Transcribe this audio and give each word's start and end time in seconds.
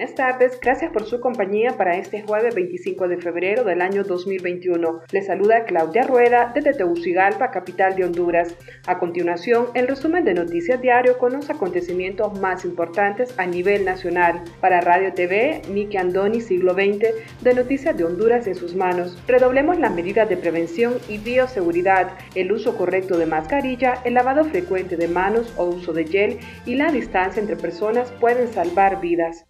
Buenas 0.00 0.16
tardes, 0.16 0.58
gracias 0.58 0.90
por 0.92 1.04
su 1.04 1.20
compañía 1.20 1.76
para 1.76 1.98
este 1.98 2.22
jueves 2.22 2.54
25 2.54 3.06
de 3.06 3.18
febrero 3.18 3.64
del 3.64 3.82
año 3.82 4.02
2021. 4.02 5.02
Les 5.12 5.26
saluda 5.26 5.64
Claudia 5.66 6.04
Rueda 6.04 6.52
desde 6.54 6.72
Tegucigalpa, 6.72 7.50
capital 7.50 7.96
de 7.96 8.06
Honduras. 8.06 8.56
A 8.86 8.98
continuación, 8.98 9.66
el 9.74 9.86
resumen 9.86 10.24
de 10.24 10.32
Noticias 10.32 10.80
Diario 10.80 11.18
con 11.18 11.34
los 11.34 11.50
acontecimientos 11.50 12.40
más 12.40 12.64
importantes 12.64 13.38
a 13.38 13.44
nivel 13.44 13.84
nacional. 13.84 14.42
Para 14.62 14.80
Radio 14.80 15.12
TV, 15.12 15.60
Miki 15.68 15.98
Andoni, 15.98 16.40
siglo 16.40 16.72
XX, 16.72 17.42
de 17.42 17.54
Noticias 17.54 17.94
de 17.94 18.04
Honduras 18.04 18.46
en 18.46 18.54
sus 18.54 18.74
manos. 18.74 19.22
Redoblemos 19.28 19.78
las 19.78 19.92
medidas 19.92 20.30
de 20.30 20.38
prevención 20.38 20.94
y 21.10 21.18
bioseguridad, 21.18 22.12
el 22.34 22.50
uso 22.52 22.74
correcto 22.74 23.18
de 23.18 23.26
mascarilla, 23.26 24.00
el 24.06 24.14
lavado 24.14 24.44
frecuente 24.46 24.96
de 24.96 25.08
manos 25.08 25.52
o 25.58 25.66
uso 25.66 25.92
de 25.92 26.06
gel 26.06 26.38
y 26.64 26.76
la 26.76 26.90
distancia 26.90 27.38
entre 27.38 27.56
personas 27.56 28.10
pueden 28.12 28.48
salvar 28.48 29.02
vidas. 29.02 29.49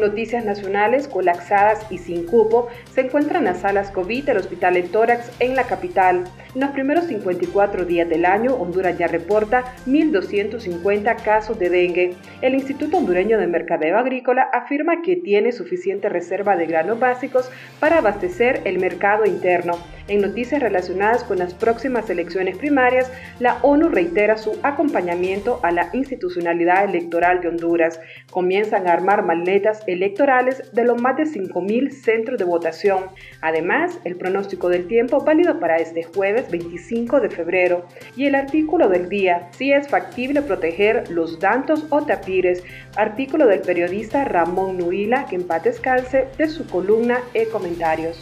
Noticias 0.00 0.44
nacionales, 0.44 1.06
colapsadas 1.06 1.86
y 1.90 1.98
sin 1.98 2.26
cupo, 2.26 2.68
se 2.92 3.02
encuentran 3.02 3.44
las 3.44 3.60
salas 3.60 3.90
COVID 3.90 4.24
del 4.24 4.38
Hospital 4.38 4.76
El 4.76 4.90
Tórax 4.90 5.30
en 5.40 5.54
la 5.54 5.64
capital. 5.64 6.24
En 6.54 6.60
los 6.60 6.70
primeros 6.70 7.04
54 7.04 7.84
días 7.84 8.08
del 8.08 8.24
año, 8.24 8.54
Honduras 8.54 8.98
ya 8.98 9.06
reporta 9.06 9.64
1.250 9.86 11.22
casos 11.22 11.58
de 11.58 11.70
dengue. 11.70 12.14
El 12.42 12.54
Instituto 12.54 12.96
Hondureño 12.96 13.38
de 13.38 13.46
Mercadeo 13.46 13.98
Agrícola 13.98 14.48
afirma 14.52 15.02
que 15.02 15.16
tiene 15.16 15.52
suficiente 15.52 16.08
reserva 16.08 16.56
de 16.56 16.66
granos 16.66 16.98
básicos 16.98 17.50
para 17.78 17.98
abastecer 17.98 18.62
el 18.64 18.78
mercado 18.78 19.26
interno. 19.26 19.78
En 20.10 20.22
noticias 20.22 20.60
relacionadas 20.60 21.22
con 21.22 21.38
las 21.38 21.54
próximas 21.54 22.10
elecciones 22.10 22.58
primarias, 22.58 23.12
la 23.38 23.58
ONU 23.62 23.88
reitera 23.88 24.36
su 24.38 24.58
acompañamiento 24.64 25.60
a 25.62 25.70
la 25.70 25.88
institucionalidad 25.92 26.84
electoral 26.84 27.40
de 27.40 27.46
Honduras. 27.46 28.00
Comienzan 28.28 28.88
a 28.88 28.92
armar 28.92 29.24
maletas 29.24 29.84
electorales 29.86 30.72
de 30.72 30.82
los 30.82 31.00
más 31.00 31.16
de 31.16 31.26
5.000 31.26 31.92
centros 31.92 32.40
de 32.40 32.44
votación. 32.44 33.04
Además, 33.40 34.00
el 34.02 34.16
pronóstico 34.16 34.68
del 34.68 34.88
tiempo 34.88 35.20
válido 35.20 35.60
para 35.60 35.76
este 35.76 36.02
jueves 36.02 36.50
25 36.50 37.20
de 37.20 37.30
febrero 37.30 37.86
y 38.16 38.26
el 38.26 38.34
artículo 38.34 38.88
del 38.88 39.08
día, 39.08 39.48
si 39.52 39.72
es 39.72 39.86
factible 39.86 40.42
proteger 40.42 41.08
los 41.08 41.38
dantos 41.38 41.86
o 41.90 42.04
tapires, 42.04 42.64
artículo 42.96 43.46
del 43.46 43.60
periodista 43.60 44.24
Ramón 44.24 44.76
Nuila, 44.76 45.26
que 45.26 45.36
en 45.36 45.46
paz 45.46 45.62
de 45.62 46.48
su 46.48 46.66
columna 46.66 47.20
e 47.32 47.46
comentarios. 47.46 48.20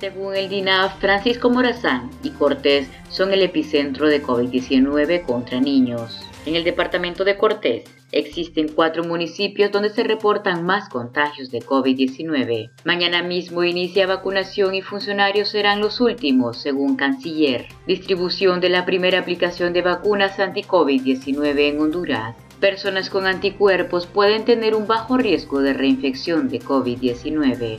Según 0.00 0.34
el 0.34 0.48
DINAF, 0.48 0.98
Francisco 0.98 1.50
Morazán 1.50 2.08
y 2.22 2.30
Cortés 2.30 2.88
son 3.10 3.34
el 3.34 3.42
epicentro 3.42 4.08
de 4.08 4.22
COVID-19 4.22 5.26
contra 5.26 5.60
niños. 5.60 6.22
En 6.46 6.56
el 6.56 6.64
departamento 6.64 7.22
de 7.22 7.36
Cortés 7.36 7.84
existen 8.10 8.68
cuatro 8.68 9.04
municipios 9.04 9.70
donde 9.70 9.90
se 9.90 10.02
reportan 10.02 10.64
más 10.64 10.88
contagios 10.88 11.50
de 11.50 11.60
COVID-19. 11.60 12.70
Mañana 12.84 13.22
mismo 13.22 13.62
inicia 13.62 14.06
vacunación 14.06 14.74
y 14.74 14.80
funcionarios 14.80 15.50
serán 15.50 15.80
los 15.80 16.00
últimos, 16.00 16.56
según 16.62 16.96
Canciller. 16.96 17.66
Distribución 17.86 18.62
de 18.62 18.70
la 18.70 18.86
primera 18.86 19.18
aplicación 19.18 19.74
de 19.74 19.82
vacunas 19.82 20.40
anti-COVID-19 20.40 21.58
en 21.58 21.78
Honduras. 21.78 22.36
Personas 22.58 23.10
con 23.10 23.26
anticuerpos 23.26 24.06
pueden 24.06 24.46
tener 24.46 24.74
un 24.74 24.86
bajo 24.86 25.18
riesgo 25.18 25.60
de 25.60 25.74
reinfección 25.74 26.48
de 26.48 26.60
COVID-19. 26.60 27.78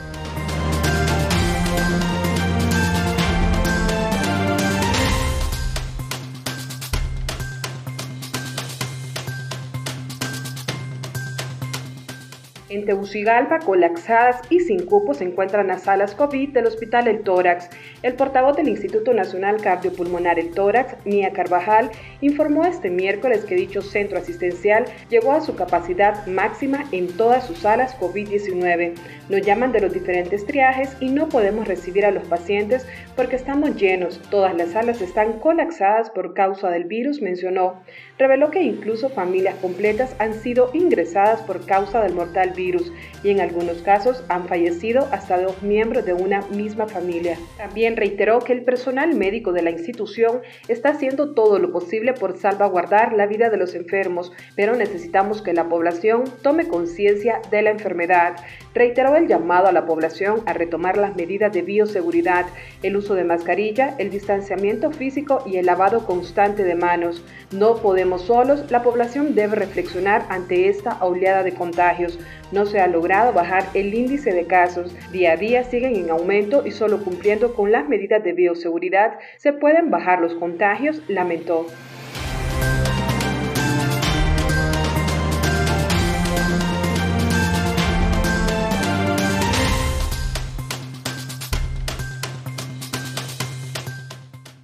En 12.71 12.85
Tegucigalpa, 12.85 13.59
colapsadas 13.59 14.39
y 14.49 14.61
sin 14.61 14.85
cupo, 14.85 15.13
se 15.13 15.25
encuentran 15.25 15.67
las 15.67 15.83
salas 15.83 16.15
COVID 16.15 16.53
del 16.53 16.67
Hospital 16.67 17.09
El 17.09 17.21
Tórax. 17.21 17.69
El 18.01 18.13
portavoz 18.13 18.55
del 18.55 18.69
Instituto 18.69 19.13
Nacional 19.13 19.57
Cardiopulmonar 19.61 20.39
El 20.39 20.51
Tórax, 20.51 20.95
Mía 21.05 21.33
Carvajal, 21.33 21.91
informó 22.21 22.63
este 22.63 22.89
miércoles 22.89 23.43
que 23.43 23.55
dicho 23.55 23.81
centro 23.81 24.17
asistencial 24.17 24.85
llegó 25.09 25.33
a 25.33 25.41
su 25.41 25.53
capacidad 25.55 26.25
máxima 26.27 26.85
en 26.93 27.09
todas 27.17 27.45
sus 27.45 27.57
salas 27.57 27.93
COVID-19. 27.99 28.93
Nos 29.27 29.41
llaman 29.41 29.73
de 29.73 29.81
los 29.81 29.91
diferentes 29.91 30.45
triajes 30.45 30.95
y 31.01 31.09
no 31.09 31.27
podemos 31.27 31.67
recibir 31.67 32.05
a 32.05 32.11
los 32.11 32.23
pacientes 32.23 32.87
porque 33.17 33.35
estamos 33.35 33.75
llenos. 33.75 34.21
Todas 34.29 34.55
las 34.55 34.69
salas 34.69 35.01
están 35.01 35.39
colapsadas 35.39 36.09
por 36.09 36.33
causa 36.33 36.69
del 36.69 36.85
virus, 36.85 37.21
mencionó. 37.21 37.83
Reveló 38.21 38.51
que 38.51 38.61
incluso 38.61 39.09
familias 39.09 39.55
completas 39.55 40.15
han 40.19 40.35
sido 40.35 40.69
ingresadas 40.73 41.41
por 41.41 41.65
causa 41.65 42.03
del 42.03 42.13
mortal 42.13 42.51
virus 42.55 42.93
y 43.23 43.31
en 43.31 43.41
algunos 43.41 43.81
casos 43.81 44.23
han 44.29 44.47
fallecido 44.47 45.07
hasta 45.11 45.41
dos 45.41 45.63
miembros 45.63 46.05
de 46.05 46.13
una 46.13 46.41
misma 46.49 46.85
familia. 46.85 47.39
También 47.57 47.97
reiteró 47.97 48.37
que 48.37 48.53
el 48.53 48.63
personal 48.63 49.15
médico 49.15 49.53
de 49.53 49.63
la 49.63 49.71
institución 49.71 50.41
está 50.67 50.89
haciendo 50.89 51.33
todo 51.33 51.57
lo 51.57 51.71
posible 51.71 52.13
por 52.13 52.37
salvaguardar 52.37 53.13
la 53.13 53.25
vida 53.25 53.49
de 53.49 53.57
los 53.57 53.73
enfermos, 53.73 54.31
pero 54.55 54.75
necesitamos 54.75 55.41
que 55.41 55.53
la 55.53 55.67
población 55.67 56.25
tome 56.43 56.67
conciencia 56.67 57.41
de 57.49 57.63
la 57.63 57.71
enfermedad. 57.71 58.35
Reiteró 58.75 59.15
el 59.15 59.27
llamado 59.27 59.67
a 59.67 59.71
la 59.71 59.87
población 59.87 60.43
a 60.45 60.53
retomar 60.53 60.95
las 60.95 61.15
medidas 61.15 61.51
de 61.53 61.63
bioseguridad, 61.63 62.45
el 62.83 62.97
uso 62.97 63.15
de 63.15 63.23
mascarilla, 63.23 63.95
el 63.97 64.11
distanciamiento 64.11 64.91
físico 64.91 65.41
y 65.47 65.57
el 65.57 65.65
lavado 65.65 66.05
constante 66.05 66.63
de 66.63 66.75
manos. 66.75 67.25
No 67.51 67.77
podemos 67.77 68.10
solos, 68.17 68.69
la 68.71 68.83
población 68.83 69.35
debe 69.35 69.55
reflexionar 69.55 70.25
ante 70.29 70.69
esta 70.69 71.03
oleada 71.03 71.43
de 71.43 71.53
contagios. 71.53 72.19
No 72.51 72.65
se 72.65 72.79
ha 72.79 72.87
logrado 72.87 73.33
bajar 73.33 73.65
el 73.73 73.93
índice 73.93 74.33
de 74.33 74.45
casos. 74.47 74.95
Día 75.11 75.33
a 75.33 75.37
día 75.37 75.63
siguen 75.63 75.95
en 75.95 76.09
aumento 76.09 76.65
y 76.65 76.71
solo 76.71 77.03
cumpliendo 77.03 77.53
con 77.53 77.71
las 77.71 77.87
medidas 77.87 78.23
de 78.23 78.33
bioseguridad 78.33 79.19
se 79.37 79.53
pueden 79.53 79.91
bajar 79.91 80.21
los 80.21 80.33
contagios, 80.35 81.01
lamentó. 81.07 81.67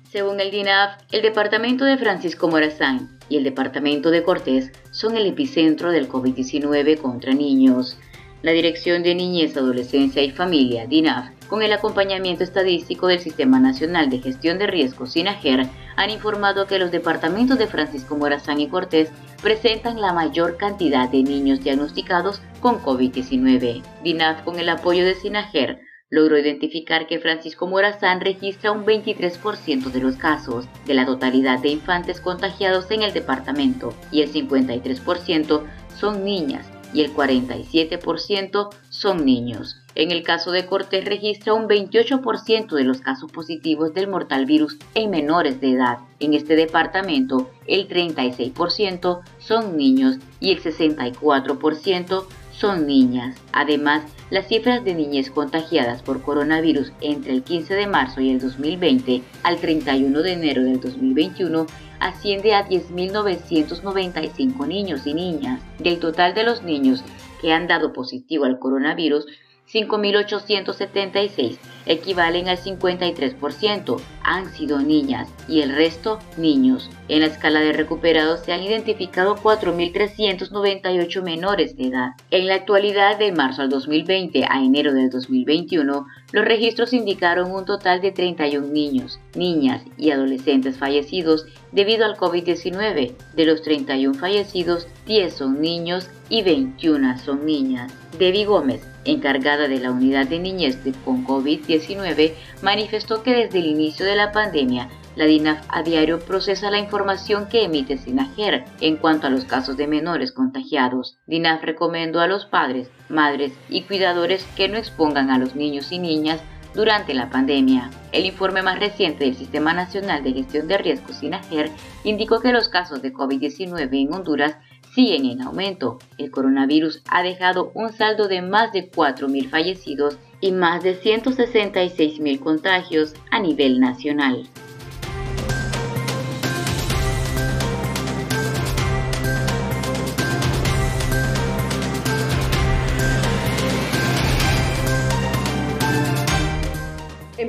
Según 0.10 0.40
el 0.40 0.50
DINAF, 0.50 1.00
el 1.12 1.22
departamento 1.22 1.86
de 1.86 1.98
Francisco 1.98 2.48
Morazán 2.48 3.17
y 3.30 3.38
el 3.38 3.44
departamento 3.44 4.12
de 4.12 4.24
Cortés 4.24 4.72
son 4.92 5.16
el 5.16 5.26
epicentro 5.26 5.92
del 5.92 6.10
COVID-19 6.10 6.98
contra 7.00 7.34
niños. 7.34 7.98
La 8.44 8.52
Dirección 8.52 9.04
de 9.04 9.16
Niñez, 9.16 9.58
Adolescencia 9.58 10.22
y 10.22 10.32
Familia, 10.32 10.86
DINAF, 10.86 11.32
con 11.48 11.64
el 11.64 11.74
acompañamiento 11.74 12.44
estadístico 12.44 13.08
del 13.08 13.20
Sistema 13.20 13.60
Nacional 13.60 14.10
de 14.10 14.20
Gestión 14.20 14.60
de 14.60 14.68
Riesgos, 14.68 15.14
SINAGER, 15.14 15.68
han 15.96 16.10
informado 16.10 16.68
que 16.68 16.78
los 16.78 16.92
departamentos 16.92 17.58
de 17.58 17.68
Francisco 17.68 18.16
Morazán 18.16 18.60
y 18.60 18.68
Cortés 18.68 19.10
presentan 19.42 20.02
la 20.02 20.14
mayor 20.14 20.58
cantidad 20.58 21.10
de 21.10 21.24
niños 21.24 21.64
diagnosticados 21.64 22.42
con 22.60 22.80
COVID-19. 22.82 23.82
DINAF, 24.04 24.44
con 24.44 24.60
el 24.60 24.70
apoyo 24.70 25.04
de 25.06 25.16
SINAGER, 25.16 25.87
logró 26.10 26.38
identificar 26.38 27.08
que 27.08 27.20
Francisco 27.20 27.68
Morazán 27.68 28.22
registra 28.22 28.72
un 28.72 28.86
23% 28.86 29.92
de 29.92 30.00
los 30.00 30.16
casos 30.16 30.66
de 30.86 30.94
la 30.94 31.06
totalidad 31.06 31.60
de 31.60 31.70
infantes 31.70 32.22
contagiados 32.22 32.90
en 32.92 33.02
el 33.02 33.14
departamento 33.14 33.94
y 34.12 34.22
el 34.22 34.32
53% 34.32 35.64
son 35.98 36.24
niñas 36.24 36.68
y 36.94 37.02
el 37.02 37.14
47% 37.14 38.70
son 38.90 39.26
niños. 39.26 39.78
En 39.96 40.12
el 40.12 40.24
caso 40.24 40.52
de 40.52 40.66
Cortés 40.66 41.04
registra 41.06 41.54
un 41.54 41.68
28% 41.68 42.76
de 42.76 42.84
los 42.84 43.02
casos 43.02 43.32
positivos 43.32 43.94
del 43.94 44.08
mortal 44.08 44.46
virus 44.46 44.78
en 44.94 45.10
menores 45.10 45.60
de 45.60 45.72
edad. 45.72 45.98
En 46.20 46.34
este 46.34 46.56
departamento, 46.56 47.50
el 47.66 47.88
36% 47.88 49.22
son 49.40 49.76
niños 49.76 50.18
y 50.40 50.52
el 50.52 50.62
64% 50.62 52.26
son 52.52 52.88
niñas. 52.88 53.36
Además, 53.52 54.04
las 54.30 54.48
cifras 54.48 54.84
de 54.84 54.94
niñez 54.94 55.32
contagiadas 55.32 56.02
por 56.02 56.22
coronavirus 56.22 56.92
entre 57.02 57.34
el 57.34 57.44
15 57.44 57.76
de 57.76 57.88
marzo 57.88 58.22
y 58.22 58.32
el 58.32 58.40
2020 58.40 59.22
al 59.44 59.58
31 59.58 60.22
de 60.22 60.34
enero 60.34 60.64
del 60.64 60.80
2021 60.80 61.66
asciende 62.00 62.54
a 62.54 62.68
10.995 62.68 64.68
niños 64.68 65.08
y 65.08 65.14
niñas. 65.14 65.62
Del 65.80 66.00
total 66.00 66.34
de 66.34 66.44
los 66.44 66.64
niños 66.64 67.04
que 67.42 67.54
han 67.54 67.68
dado 67.68 67.94
positivo 67.94 68.46
al 68.46 68.60
coronavirus, 68.60 69.26
5.876 69.72 71.58
equivalen 71.86 72.48
al 72.48 72.58
53%, 72.58 74.00
han 74.24 74.52
sido 74.54 74.80
niñas 74.80 75.30
y 75.48 75.62
el 75.62 75.76
resto 75.76 76.20
niños. 76.38 76.90
En 77.10 77.22
la 77.22 77.28
escala 77.28 77.62
de 77.62 77.72
recuperados 77.72 78.42
se 78.42 78.52
han 78.52 78.64
identificado 78.64 79.38
4.398 79.38 81.24
menores 81.24 81.78
de 81.78 81.88
edad. 81.88 82.10
En 82.32 82.48
la 82.48 82.56
actualidad, 82.56 83.18
de 83.18 83.32
marzo 83.32 83.62
al 83.62 83.70
2020 83.70 84.46
a 84.50 84.62
enero 84.62 84.94
del 84.94 85.10
2021, 85.10 86.06
los 86.34 86.46
registros 86.46 86.92
indicaron 86.92 87.52
un 87.52 87.64
total 87.64 88.02
de 88.02 88.12
31 88.12 88.68
niños, 88.68 89.20
niñas 89.36 89.84
y 89.98 90.12
adolescentes 90.12 90.78
fallecidos 90.78 91.46
debido 91.72 92.06
al 92.06 92.18
COVID-19. 92.18 93.14
De 93.36 93.46
los 93.46 93.62
31 93.62 94.14
fallecidos, 94.14 94.88
10 95.06 95.34
son 95.34 95.62
niños 95.62 96.10
y 96.30 96.42
21 96.42 97.20
son 97.20 97.46
niñas. 97.46 97.94
Debbie 98.20 98.46
Gómez, 98.46 98.82
encargada 99.06 99.70
de 99.70 99.80
la 99.80 99.92
unidad 99.92 100.28
de 100.28 100.40
niñez 100.40 100.78
con 101.06 101.26
COVID-19, 101.26 102.34
manifestó 102.62 103.24
que 103.24 103.34
desde 103.34 103.60
el 103.60 103.68
inicio 103.68 104.06
de 104.06 104.16
la 104.16 104.34
pandemia, 104.34 104.90
la 105.18 105.26
DINAF 105.26 105.66
a 105.70 105.82
diario 105.82 106.20
procesa 106.20 106.70
la 106.70 106.78
información 106.78 107.50
que 107.50 107.64
emite 107.64 107.98
SINAGER 107.98 108.66
en 108.82 108.98
cuanto 108.98 109.26
a 109.26 109.32
los 109.32 109.46
casos 109.46 109.76
de 109.76 109.88
menores 109.88 110.32
contagiados. 110.32 111.18
DINAF 111.26 111.64
recomendó 111.64 112.20
a 112.20 112.28
los 112.28 112.46
padres, 112.46 112.92
madres 113.10 113.52
y 113.68 113.82
cuidadores 113.82 114.46
que 114.56 114.70
no 114.70 114.78
expongan 114.78 115.32
a 115.32 115.40
los 115.40 115.56
niños 115.56 115.92
y 115.92 115.98
niñas 115.98 116.40
durante 116.76 117.16
la 117.16 117.32
pandemia. 117.32 117.90
El 118.12 118.28
informe 118.28 118.62
más 118.62 118.80
reciente 118.80 119.26
del 119.26 119.36
Sistema 119.36 119.74
Nacional 119.74 120.24
de 120.24 120.34
Gestión 120.34 120.68
de 120.68 120.78
Riesgos 120.78 121.18
SINAGER 121.18 121.72
indicó 122.04 122.40
que 122.40 122.54
los 122.54 122.70
casos 122.70 123.02
de 123.02 123.12
COVID-19 123.12 123.90
en 123.92 124.14
Honduras 124.14 124.58
siguen 124.94 125.26
en 125.26 125.42
aumento. 125.42 125.98
El 126.20 126.30
coronavirus 126.30 127.02
ha 127.10 127.24
dejado 127.24 127.72
un 127.74 127.92
saldo 127.92 128.28
de 128.28 128.44
más 128.44 128.72
de 128.72 128.92
4.000 128.92 129.50
fallecidos 129.50 130.20
y 130.42 130.52
más 130.52 130.84
de 130.84 131.02
166.000 131.02 132.40
contagios 132.40 133.16
a 133.32 133.40
nivel 133.40 133.80
nacional. 133.80 134.48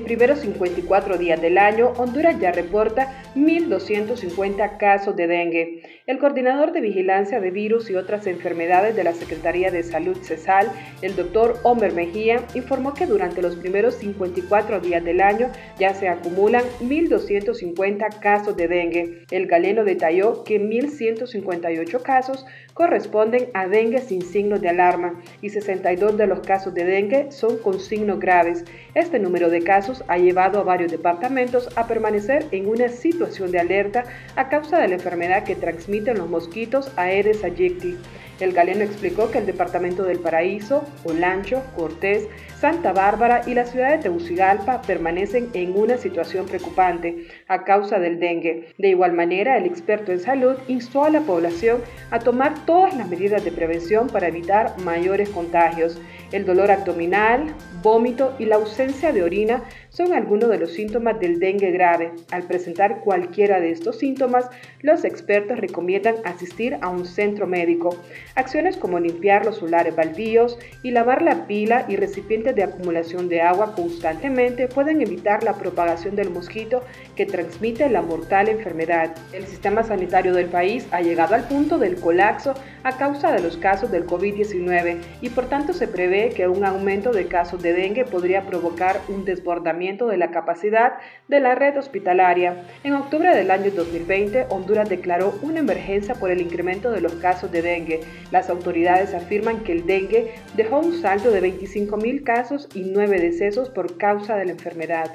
Primeros 0.08 0.38
54 0.38 1.18
días 1.18 1.38
del 1.38 1.58
año, 1.58 1.92
Honduras 1.98 2.40
ya 2.40 2.50
reporta 2.50 3.22
1.250 3.36 4.78
casos 4.78 5.14
de 5.14 5.26
dengue. 5.26 5.82
El 6.08 6.18
coordinador 6.18 6.72
de 6.72 6.80
vigilancia 6.80 7.38
de 7.38 7.50
virus 7.50 7.90
y 7.90 7.94
otras 7.94 8.26
enfermedades 8.26 8.96
de 8.96 9.04
la 9.04 9.12
Secretaría 9.12 9.70
de 9.70 9.82
Salud 9.82 10.16
CESAL, 10.22 10.72
el 11.02 11.14
doctor 11.14 11.58
Homer 11.64 11.92
Mejía, 11.92 12.46
informó 12.54 12.94
que 12.94 13.04
durante 13.04 13.42
los 13.42 13.56
primeros 13.56 13.96
54 13.96 14.80
días 14.80 15.04
del 15.04 15.20
año 15.20 15.50
ya 15.78 15.92
se 15.92 16.08
acumulan 16.08 16.64
1.250 16.80 18.20
casos 18.20 18.56
de 18.56 18.68
dengue. 18.68 19.26
El 19.30 19.48
galeno 19.48 19.84
detalló 19.84 20.44
que 20.44 20.58
1.158 20.58 22.00
casos 22.00 22.46
corresponden 22.72 23.50
a 23.52 23.66
dengue 23.68 23.98
sin 23.98 24.22
signos 24.22 24.62
de 24.62 24.70
alarma 24.70 25.20
y 25.42 25.50
62 25.50 26.16
de 26.16 26.26
los 26.26 26.40
casos 26.40 26.72
de 26.72 26.84
dengue 26.84 27.30
son 27.32 27.58
con 27.58 27.80
signos 27.80 28.18
graves. 28.18 28.64
Este 28.94 29.18
número 29.18 29.50
de 29.50 29.60
casos 29.60 30.02
ha 30.08 30.16
llevado 30.16 30.58
a 30.58 30.64
varios 30.64 30.90
departamentos 30.90 31.68
a 31.76 31.86
permanecer 31.86 32.46
en 32.52 32.66
una 32.66 32.88
situación 32.88 33.52
de 33.52 33.58
alerta 33.58 34.04
a 34.36 34.48
causa 34.48 34.78
de 34.78 34.88
la 34.88 34.94
enfermedad 34.94 35.44
que 35.44 35.54
los 36.00 36.28
mosquitos 36.28 36.90
Aedes 36.96 37.44
aegypti. 37.44 37.96
El 38.40 38.52
galeno 38.52 38.84
explicó 38.84 39.30
que 39.30 39.38
el 39.38 39.46
departamento 39.46 40.04
del 40.04 40.20
Paraíso, 40.20 40.84
Olancho, 41.04 41.62
Cortés, 41.76 42.28
Santa 42.60 42.92
Bárbara 42.92 43.42
y 43.46 43.54
la 43.54 43.66
ciudad 43.66 43.90
de 43.90 43.98
Tegucigalpa 43.98 44.82
permanecen 44.82 45.48
en 45.54 45.76
una 45.76 45.96
situación 45.96 46.46
preocupante 46.46 47.26
a 47.48 47.64
causa 47.64 47.98
del 47.98 48.18
dengue. 48.18 48.74
De 48.78 48.88
igual 48.88 49.12
manera, 49.12 49.56
el 49.56 49.66
experto 49.66 50.12
en 50.12 50.20
salud 50.20 50.56
instó 50.68 51.04
a 51.04 51.10
la 51.10 51.20
población 51.20 51.82
a 52.10 52.18
tomar 52.18 52.64
todas 52.64 52.96
las 52.96 53.08
medidas 53.08 53.44
de 53.44 53.52
prevención 53.52 54.08
para 54.08 54.28
evitar 54.28 54.78
mayores 54.80 55.28
contagios. 55.30 56.00
El 56.32 56.44
dolor 56.44 56.70
abdominal, 56.70 57.54
vómito 57.82 58.34
y 58.38 58.44
la 58.44 58.56
ausencia 58.56 59.12
de 59.12 59.22
orina 59.22 59.62
son 59.88 60.12
algunos 60.12 60.50
de 60.50 60.58
los 60.58 60.72
síntomas 60.72 61.18
del 61.18 61.40
dengue 61.40 61.70
grave. 61.70 62.12
Al 62.30 62.42
presentar 62.42 63.00
cualquiera 63.00 63.60
de 63.60 63.70
estos 63.70 63.98
síntomas, 63.98 64.50
los 64.80 65.04
expertos 65.04 65.58
recomiendan 65.58 66.16
asistir 66.24 66.76
a 66.80 66.88
un 66.88 67.06
centro 67.06 67.46
médico. 67.46 67.96
Acciones 68.38 68.76
como 68.76 69.00
limpiar 69.00 69.44
los 69.44 69.56
solares 69.56 69.96
baldíos 69.96 70.60
y 70.84 70.92
lavar 70.92 71.22
la 71.22 71.48
pila 71.48 71.86
y 71.88 71.96
recipientes 71.96 72.54
de 72.54 72.62
acumulación 72.62 73.28
de 73.28 73.42
agua 73.42 73.74
constantemente 73.74 74.68
pueden 74.68 75.02
evitar 75.02 75.42
la 75.42 75.54
propagación 75.54 76.14
del 76.14 76.30
mosquito 76.30 76.84
que 77.16 77.26
transmite 77.26 77.90
la 77.90 78.00
mortal 78.00 78.48
enfermedad. 78.48 79.10
El 79.32 79.44
sistema 79.44 79.82
sanitario 79.82 80.34
del 80.34 80.46
país 80.46 80.86
ha 80.92 81.00
llegado 81.00 81.34
al 81.34 81.48
punto 81.48 81.78
del 81.78 81.96
colapso 81.96 82.54
a 82.84 82.96
causa 82.96 83.32
de 83.32 83.42
los 83.42 83.56
casos 83.56 83.90
del 83.90 84.06
COVID-19 84.06 84.98
y 85.20 85.30
por 85.30 85.46
tanto 85.48 85.72
se 85.72 85.88
prevé 85.88 86.28
que 86.28 86.46
un 86.46 86.64
aumento 86.64 87.10
de 87.10 87.26
casos 87.26 87.60
de 87.60 87.72
dengue 87.72 88.04
podría 88.04 88.42
provocar 88.46 89.00
un 89.08 89.24
desbordamiento 89.24 90.06
de 90.06 90.16
la 90.16 90.30
capacidad 90.30 90.92
de 91.26 91.40
la 91.40 91.56
red 91.56 91.76
hospitalaria. 91.76 92.62
En 92.84 92.94
octubre 92.94 93.34
del 93.34 93.50
año 93.50 93.72
2020, 93.74 94.46
Honduras 94.50 94.88
declaró 94.88 95.36
una 95.42 95.58
emergencia 95.58 96.14
por 96.14 96.30
el 96.30 96.40
incremento 96.40 96.92
de 96.92 97.00
los 97.00 97.14
casos 97.14 97.50
de 97.50 97.62
dengue. 97.62 98.00
Las 98.30 98.50
autoridades 98.50 99.14
afirman 99.14 99.64
que 99.64 99.72
el 99.72 99.86
dengue 99.86 100.34
dejó 100.56 100.80
un 100.80 101.00
saldo 101.00 101.30
de 101.30 101.42
25.000 101.42 102.24
casos 102.24 102.68
y 102.74 102.82
9 102.82 103.20
decesos 103.20 103.70
por 103.70 103.96
causa 103.96 104.36
de 104.36 104.44
la 104.44 104.52
enfermedad. 104.52 105.10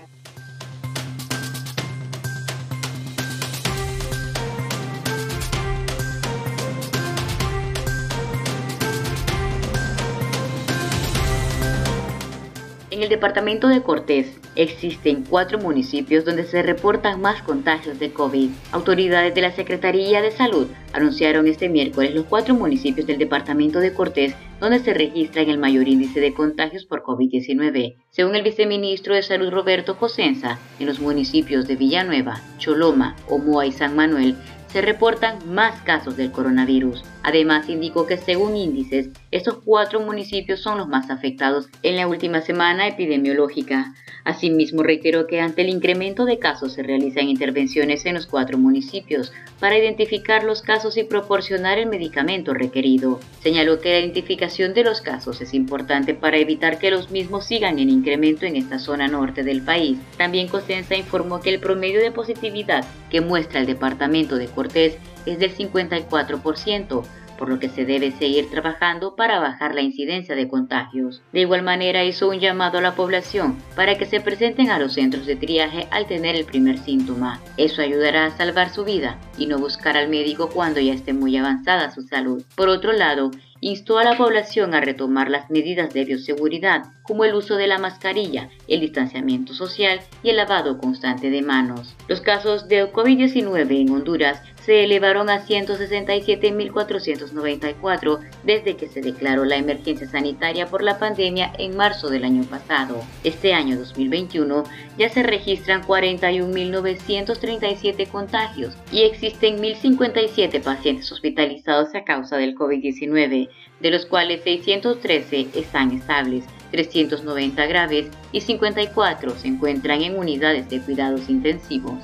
El 13.03 13.09
departamento 13.09 13.67
de 13.67 13.81
Cortés 13.81 14.39
existen 14.55 15.25
cuatro 15.29 15.59
municipios 15.59 16.23
donde 16.23 16.45
se 16.45 16.63
reportan 16.63 17.21
más 17.21 17.41
contagios 17.41 17.99
de 17.99 18.13
COVID. 18.13 18.49
Autoridades 18.71 19.35
de 19.35 19.41
la 19.41 19.51
Secretaría 19.51 20.21
de 20.21 20.31
Salud 20.31 20.67
anunciaron 20.93 21.47
este 21.47 21.67
miércoles 21.67 22.15
los 22.15 22.25
cuatro 22.25 22.55
municipios 22.55 23.05
del 23.05 23.17
departamento 23.17 23.79
de 23.79 23.93
Cortés 23.93 24.35
donde 24.61 24.79
se 24.79 24.93
registran 24.93 25.49
el 25.49 25.57
mayor 25.57 25.87
índice 25.87 26.21
de 26.21 26.33
contagios 26.33 26.85
por 26.85 27.03
COVID-19. 27.03 27.95
Según 28.09 28.35
el 28.35 28.43
viceministro 28.43 29.13
de 29.13 29.23
Salud 29.23 29.51
Roberto 29.51 29.97
Cosenza, 29.97 30.57
en 30.79 30.87
los 30.87 30.99
municipios 30.99 31.67
de 31.67 31.75
Villanueva, 31.75 32.41
Choloma, 32.57 33.17
Omoa 33.27 33.65
y 33.65 33.73
San 33.73 33.95
Manuel 33.95 34.35
se 34.67 34.81
reportan 34.81 35.39
más 35.53 35.81
casos 35.81 36.15
del 36.15 36.31
coronavirus. 36.31 37.03
Además, 37.23 37.69
indicó 37.69 38.05
que 38.05 38.17
según 38.17 38.55
índices, 38.57 39.09
estos 39.31 39.59
cuatro 39.63 40.01
municipios 40.01 40.59
son 40.59 40.77
los 40.77 40.87
más 40.87 41.09
afectados 41.09 41.69
en 41.81 41.95
la 41.95 42.07
última 42.07 42.41
semana 42.41 42.87
epidemiológica. 42.87 43.93
Asimismo, 44.25 44.83
reiteró 44.83 45.27
que 45.27 45.41
ante 45.41 45.61
el 45.61 45.69
incremento 45.69 46.25
de 46.25 46.39
casos 46.39 46.73
se 46.73 46.83
realizan 46.83 47.27
intervenciones 47.27 48.05
en 48.05 48.15
los 48.15 48.25
cuatro 48.25 48.57
municipios 48.57 49.33
para 49.59 49.77
identificar 49.77 50.43
los 50.43 50.61
casos 50.61 50.97
y 50.97 51.03
proporcionar 51.03 51.77
el 51.77 51.87
medicamento 51.87 52.53
requerido. 52.53 53.19
Señaló 53.41 53.79
que 53.79 53.91
la 53.91 53.99
identificación 53.99 54.73
de 54.73 54.83
los 54.83 55.01
casos 55.01 55.41
es 55.41 55.53
importante 55.53 56.13
para 56.13 56.37
evitar 56.37 56.77
que 56.77 56.91
los 56.91 57.11
mismos 57.11 57.45
sigan 57.45 57.79
en 57.79 57.89
incremento 57.89 58.45
en 58.45 58.55
esta 58.55 58.79
zona 58.79 59.07
norte 59.07 59.43
del 59.43 59.61
país. 59.61 59.97
También 60.17 60.47
Cosenza 60.47 60.95
informó 60.95 61.41
que 61.41 61.49
el 61.49 61.59
promedio 61.59 62.01
de 62.01 62.11
positividad 62.11 62.85
que 63.09 63.21
muestra 63.21 63.59
el 63.59 63.65
departamento 63.65 64.37
de 64.37 64.47
Cortés 64.47 64.97
es 65.25 65.39
del 65.39 65.55
54%, 65.55 67.03
por 67.37 67.49
lo 67.49 67.59
que 67.59 67.69
se 67.69 67.85
debe 67.85 68.11
seguir 68.11 68.49
trabajando 68.49 69.15
para 69.15 69.39
bajar 69.39 69.75
la 69.75 69.81
incidencia 69.81 70.35
de 70.35 70.47
contagios. 70.47 71.21
De 71.31 71.41
igual 71.41 71.63
manera 71.63 72.03
hizo 72.03 72.29
un 72.29 72.39
llamado 72.39 72.77
a 72.77 72.81
la 72.81 72.95
población 72.95 73.57
para 73.75 73.97
que 73.97 74.05
se 74.05 74.21
presenten 74.21 74.69
a 74.69 74.79
los 74.79 74.93
centros 74.93 75.25
de 75.25 75.35
triaje 75.35 75.87
al 75.91 76.05
tener 76.05 76.35
el 76.35 76.45
primer 76.45 76.77
síntoma. 76.77 77.41
Eso 77.57 77.81
ayudará 77.81 78.25
a 78.25 78.37
salvar 78.37 78.69
su 78.69 78.85
vida 78.85 79.17
y 79.37 79.47
no 79.47 79.57
buscar 79.57 79.97
al 79.97 80.09
médico 80.09 80.49
cuando 80.49 80.79
ya 80.79 80.93
esté 80.93 81.13
muy 81.13 81.35
avanzada 81.35 81.91
su 81.91 82.03
salud. 82.03 82.43
Por 82.55 82.69
otro 82.69 82.93
lado, 82.93 83.31
instó 83.59 83.97
a 83.97 84.03
la 84.03 84.17
población 84.17 84.73
a 84.73 84.81
retomar 84.81 85.29
las 85.29 85.49
medidas 85.49 85.93
de 85.93 86.05
bioseguridad, 86.05 86.83
como 87.03 87.25
el 87.25 87.35
uso 87.35 87.55
de 87.55 87.67
la 87.67 87.77
mascarilla, 87.77 88.49
el 88.67 88.79
distanciamiento 88.79 89.53
social 89.53 89.99
y 90.23 90.29
el 90.29 90.37
lavado 90.37 90.77
constante 90.77 91.29
de 91.29 91.41
manos. 91.41 91.95
Los 92.07 92.21
casos 92.21 92.67
de 92.67 92.91
COVID-19 92.91 93.81
en 93.81 93.89
Honduras 93.91 94.41
se 94.65 94.83
elevaron 94.85 95.29
a 95.29 95.45
167.494 95.45 98.19
desde 98.43 98.77
que 98.77 98.87
se 98.87 99.01
declaró 99.01 99.43
la 99.45 99.57
emergencia 99.57 100.07
sanitaria 100.07 100.67
por 100.67 100.83
la 100.83 100.99
pandemia 100.99 101.51
en 101.57 101.75
marzo 101.75 102.07
del 102.09 102.23
año 102.23 102.45
pasado. 102.45 103.03
Este 103.23 103.53
año 103.53 103.77
2021 103.77 104.63
ya 104.97 105.09
se 105.09 105.23
registran 105.23 105.83
41.937 105.83 108.07
contagios 108.07 108.77
y 108.91 109.01
existen 109.01 109.57
1.057 109.57 110.63
pacientes 110.63 111.11
hospitalizados 111.11 111.93
a 111.93 112.05
causa 112.05 112.37
del 112.37 112.55
COVID-19, 112.55 113.49
de 113.81 113.91
los 113.91 114.05
cuales 114.05 114.43
613 114.43 115.49
están 115.55 115.91
estables, 115.91 116.45
390 116.93 117.65
graves 117.65 118.11
y 118.31 118.39
54 118.41 119.35
se 119.37 119.47
encuentran 119.47 120.03
en 120.03 120.15
unidades 120.17 120.69
de 120.69 120.79
cuidados 120.79 121.27
intensivos. 121.27 121.95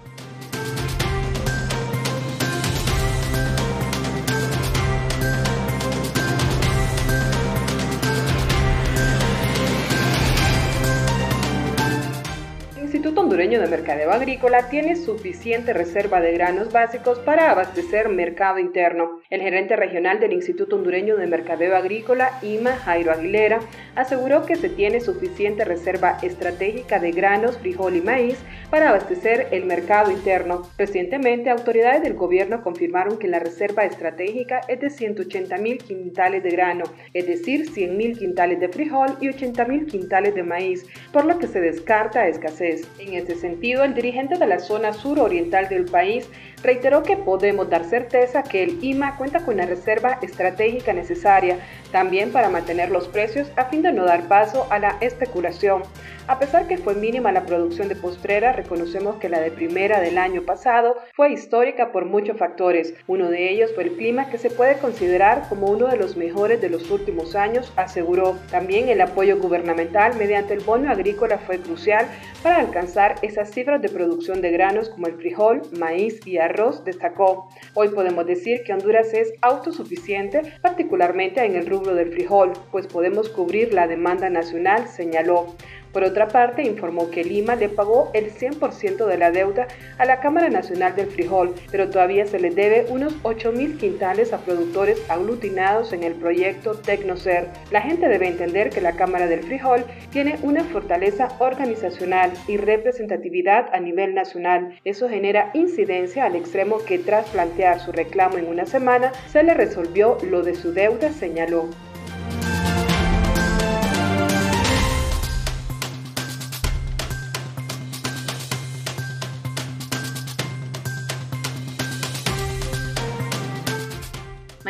De 13.59 13.67
Mercadeo 13.67 14.11
Agrícola 14.11 14.69
tiene 14.69 14.95
suficiente 14.95 15.73
reserva 15.73 16.21
de 16.21 16.31
granos 16.31 16.71
básicos 16.71 17.19
para 17.19 17.51
abastecer 17.51 18.07
mercado 18.07 18.59
interno. 18.59 19.19
El 19.29 19.41
gerente 19.41 19.75
regional 19.75 20.21
del 20.21 20.31
Instituto 20.31 20.77
Hondureño 20.77 21.17
de 21.17 21.27
Mercadeo 21.27 21.75
Agrícola, 21.75 22.31
IMA, 22.41 22.77
Jairo 22.77 23.11
Aguilera, 23.11 23.59
aseguró 23.95 24.45
que 24.45 24.55
se 24.55 24.69
tiene 24.69 25.01
suficiente 25.01 25.65
reserva 25.65 26.17
estratégica 26.21 26.99
de 26.99 27.11
granos, 27.11 27.57
frijol 27.57 27.97
y 27.97 28.01
maíz 28.01 28.37
para 28.69 28.87
abastecer 28.87 29.49
el 29.51 29.65
mercado 29.65 30.11
interno. 30.11 30.61
Recientemente, 30.77 31.49
autoridades 31.49 32.03
del 32.03 32.13
gobierno 32.13 32.63
confirmaron 32.63 33.19
que 33.19 33.27
la 33.27 33.39
reserva 33.39 33.83
estratégica 33.83 34.61
es 34.69 34.79
de 34.79 34.89
180 34.89 35.57
mil 35.57 35.77
quintales 35.79 36.41
de 36.41 36.51
grano, 36.51 36.85
es 37.13 37.27
decir, 37.27 37.69
100 37.69 37.97
mil 37.97 38.17
quintales 38.17 38.61
de 38.61 38.69
frijol 38.69 39.17
y 39.19 39.27
80 39.27 39.65
mil 39.65 39.85
quintales 39.87 40.35
de 40.35 40.43
maíz, 40.43 40.85
por 41.11 41.25
lo 41.25 41.37
que 41.37 41.47
se 41.47 41.59
descarta 41.59 42.27
escasez. 42.27 42.87
En 42.97 43.15
este 43.15 43.40
sentido, 43.41 43.83
el 43.83 43.93
dirigente 43.93 44.37
de 44.37 44.47
la 44.47 44.59
zona 44.59 44.93
suroriental 44.93 45.67
del 45.67 45.85
país 45.85 46.29
reiteró 46.63 47.03
que 47.03 47.17
podemos 47.17 47.69
dar 47.69 47.85
certeza 47.85 48.43
que 48.43 48.63
el 48.63 48.83
IMA 48.83 49.17
cuenta 49.17 49.43
con 49.43 49.57
la 49.57 49.65
reserva 49.65 50.19
estratégica 50.21 50.93
necesaria 50.93 51.59
también 51.91 52.31
para 52.31 52.49
mantener 52.49 52.89
los 52.89 53.07
precios 53.07 53.51
a 53.55 53.65
fin 53.65 53.81
de 53.81 53.91
no 53.91 54.05
dar 54.05 54.27
paso 54.27 54.67
a 54.69 54.79
la 54.79 54.97
especulación. 55.01 55.83
A 56.27 56.39
pesar 56.39 56.67
que 56.67 56.77
fue 56.77 56.95
mínima 56.95 57.31
la 57.31 57.45
producción 57.45 57.89
de 57.89 57.95
postrera, 57.95 58.53
reconocemos 58.53 59.17
que 59.17 59.27
la 59.27 59.41
de 59.41 59.51
primera 59.51 59.99
del 59.99 60.17
año 60.17 60.43
pasado 60.43 60.95
fue 61.13 61.33
histórica 61.33 61.91
por 61.91 62.05
muchos 62.05 62.37
factores. 62.37 62.93
Uno 63.07 63.29
de 63.29 63.51
ellos 63.51 63.71
fue 63.73 63.85
el 63.85 63.97
clima 63.97 64.29
que 64.29 64.37
se 64.37 64.49
puede 64.49 64.77
considerar 64.77 65.49
como 65.49 65.67
uno 65.67 65.87
de 65.87 65.97
los 65.97 66.15
mejores 66.15 66.61
de 66.61 66.69
los 66.69 66.89
últimos 66.89 67.35
años, 67.35 67.73
aseguró. 67.75 68.37
También 68.49 68.87
el 68.87 69.01
apoyo 69.01 69.39
gubernamental 69.39 70.15
mediante 70.15 70.53
el 70.53 70.61
bono 70.61 70.89
agrícola 70.89 71.39
fue 71.39 71.59
crucial 71.59 72.05
para 72.43 72.57
alcanzar 72.57 73.15
esas 73.23 73.49
cifras 73.51 73.81
de 73.81 73.89
producción 73.89 74.41
de 74.41 74.51
granos 74.51 74.89
como 74.89 75.07
el 75.07 75.15
frijol, 75.15 75.63
maíz 75.77 76.25
y 76.25 76.37
arroz, 76.51 76.85
destacó. 76.85 77.49
Hoy 77.73 77.89
podemos 77.89 78.25
decir 78.25 78.63
que 78.63 78.73
Honduras 78.73 79.13
es 79.13 79.33
autosuficiente, 79.41 80.41
particularmente 80.61 81.43
en 81.43 81.55
el 81.55 81.65
rubro 81.65 81.95
del 81.95 82.11
frijol, 82.11 82.53
pues 82.71 82.87
podemos 82.87 83.29
cubrir 83.29 83.73
la 83.73 83.87
demanda 83.87 84.29
nacional, 84.29 84.87
señaló. 84.87 85.47
Por 85.91 86.03
otra 86.03 86.27
parte, 86.27 86.63
informó 86.63 87.09
que 87.09 87.23
Lima 87.23 87.55
le 87.55 87.69
pagó 87.69 88.11
el 88.13 88.31
100% 88.31 89.05
de 89.05 89.17
la 89.17 89.31
deuda 89.31 89.67
a 89.97 90.05
la 90.05 90.19
Cámara 90.19 90.49
Nacional 90.49 90.95
del 90.95 91.07
Frijol, 91.07 91.53
pero 91.69 91.89
todavía 91.89 92.25
se 92.25 92.39
le 92.39 92.51
debe 92.51 92.85
unos 92.89 93.21
8.000 93.23 93.77
quintales 93.77 94.33
a 94.33 94.39
productores 94.39 95.01
aglutinados 95.09 95.93
en 95.93 96.03
el 96.03 96.13
proyecto 96.13 96.75
Tecnocer. 96.75 97.47
La 97.71 97.81
gente 97.81 98.07
debe 98.07 98.27
entender 98.27 98.69
que 98.69 98.81
la 98.81 98.93
Cámara 98.93 99.27
del 99.27 99.43
Frijol 99.43 99.83
tiene 100.11 100.37
una 100.43 100.63
fortaleza 100.63 101.29
organizacional 101.39 102.31
y 102.47 102.57
representatividad 102.57 103.67
a 103.73 103.79
nivel 103.79 104.13
nacional. 104.13 104.79
Eso 104.85 105.09
genera 105.09 105.51
incidencia 105.53 106.25
al 106.25 106.35
extremo 106.35 106.79
que 106.79 106.99
tras 106.99 107.29
plantear 107.29 107.79
su 107.79 107.91
reclamo 107.91 108.37
en 108.37 108.47
una 108.47 108.65
semana, 108.65 109.11
se 109.27 109.43
le 109.43 109.53
resolvió 109.53 110.17
lo 110.29 110.43
de 110.43 110.55
su 110.55 110.73
deuda, 110.73 111.11
señaló. 111.11 111.65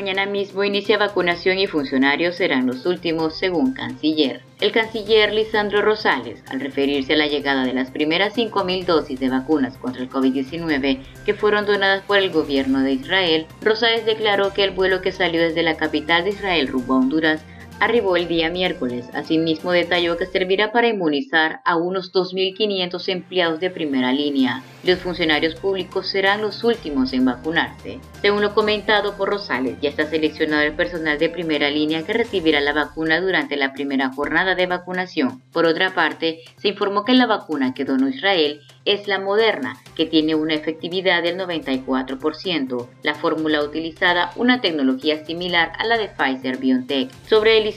Mañana 0.01 0.25
mismo 0.25 0.63
inicia 0.63 0.97
vacunación 0.97 1.59
y 1.59 1.67
funcionarios 1.67 2.33
serán 2.33 2.65
los 2.65 2.87
últimos, 2.87 3.37
según 3.37 3.73
canciller. 3.73 4.41
El 4.59 4.71
canciller 4.71 5.31
Lisandro 5.31 5.83
Rosales, 5.83 6.43
al 6.49 6.59
referirse 6.59 7.13
a 7.13 7.17
la 7.17 7.27
llegada 7.27 7.65
de 7.65 7.73
las 7.73 7.91
primeras 7.91 8.35
5.000 8.35 8.85
dosis 8.85 9.19
de 9.19 9.29
vacunas 9.29 9.77
contra 9.77 10.01
el 10.01 10.09
COVID-19 10.09 11.03
que 11.23 11.33
fueron 11.35 11.67
donadas 11.67 12.01
por 12.01 12.17
el 12.17 12.31
gobierno 12.31 12.81
de 12.81 12.93
Israel, 12.93 13.45
Rosales 13.61 14.03
declaró 14.03 14.53
que 14.53 14.63
el 14.63 14.71
vuelo 14.71 15.03
que 15.03 15.11
salió 15.11 15.39
desde 15.39 15.61
la 15.61 15.77
capital 15.77 16.23
de 16.23 16.31
Israel 16.31 16.67
rumbo 16.67 16.95
a 16.95 16.97
Honduras 16.97 17.43
arribó 17.81 18.15
el 18.15 18.27
día 18.27 18.49
miércoles. 18.51 19.09
Asimismo, 19.13 19.71
detalló 19.71 20.15
que 20.15 20.27
servirá 20.27 20.71
para 20.71 20.87
inmunizar 20.87 21.61
a 21.65 21.75
unos 21.75 22.13
2.500 22.13 23.09
empleados 23.09 23.59
de 23.59 23.71
primera 23.71 24.13
línea. 24.13 24.63
Los 24.83 24.99
funcionarios 24.99 25.55
públicos 25.55 26.07
serán 26.07 26.41
los 26.41 26.63
últimos 26.63 27.11
en 27.13 27.25
vacunarse. 27.25 27.99
Según 28.21 28.41
lo 28.41 28.53
comentado 28.53 29.15
por 29.15 29.29
Rosales, 29.29 29.77
ya 29.81 29.89
está 29.89 30.07
seleccionado 30.07 30.61
el 30.61 30.73
personal 30.73 31.17
de 31.17 31.29
primera 31.29 31.71
línea 31.71 32.03
que 32.03 32.13
recibirá 32.13 32.61
la 32.61 32.73
vacuna 32.73 33.19
durante 33.19 33.57
la 33.57 33.73
primera 33.73 34.11
jornada 34.13 34.53
de 34.53 34.67
vacunación. 34.67 35.41
Por 35.51 35.65
otra 35.65 35.93
parte, 35.95 36.41
se 36.57 36.69
informó 36.69 37.03
que 37.03 37.13
la 37.13 37.25
vacuna 37.25 37.73
que 37.73 37.85
donó 37.85 38.07
Israel 38.09 38.61
es 38.85 39.07
la 39.07 39.19
Moderna, 39.19 39.77
que 39.95 40.05
tiene 40.05 40.35
una 40.35 40.55
efectividad 40.55 41.21
del 41.21 41.37
94%. 41.37 42.87
La 43.03 43.15
fórmula 43.15 43.63
utilizada 43.63 44.31
una 44.35 44.61
tecnología 44.61 45.23
similar 45.25 45.73
a 45.77 45.85
la 45.85 45.97
de 45.97 46.09
Pfizer 46.09 46.57
BioNTech. 46.57 47.11
Sobre 47.27 47.57
el 47.59 47.70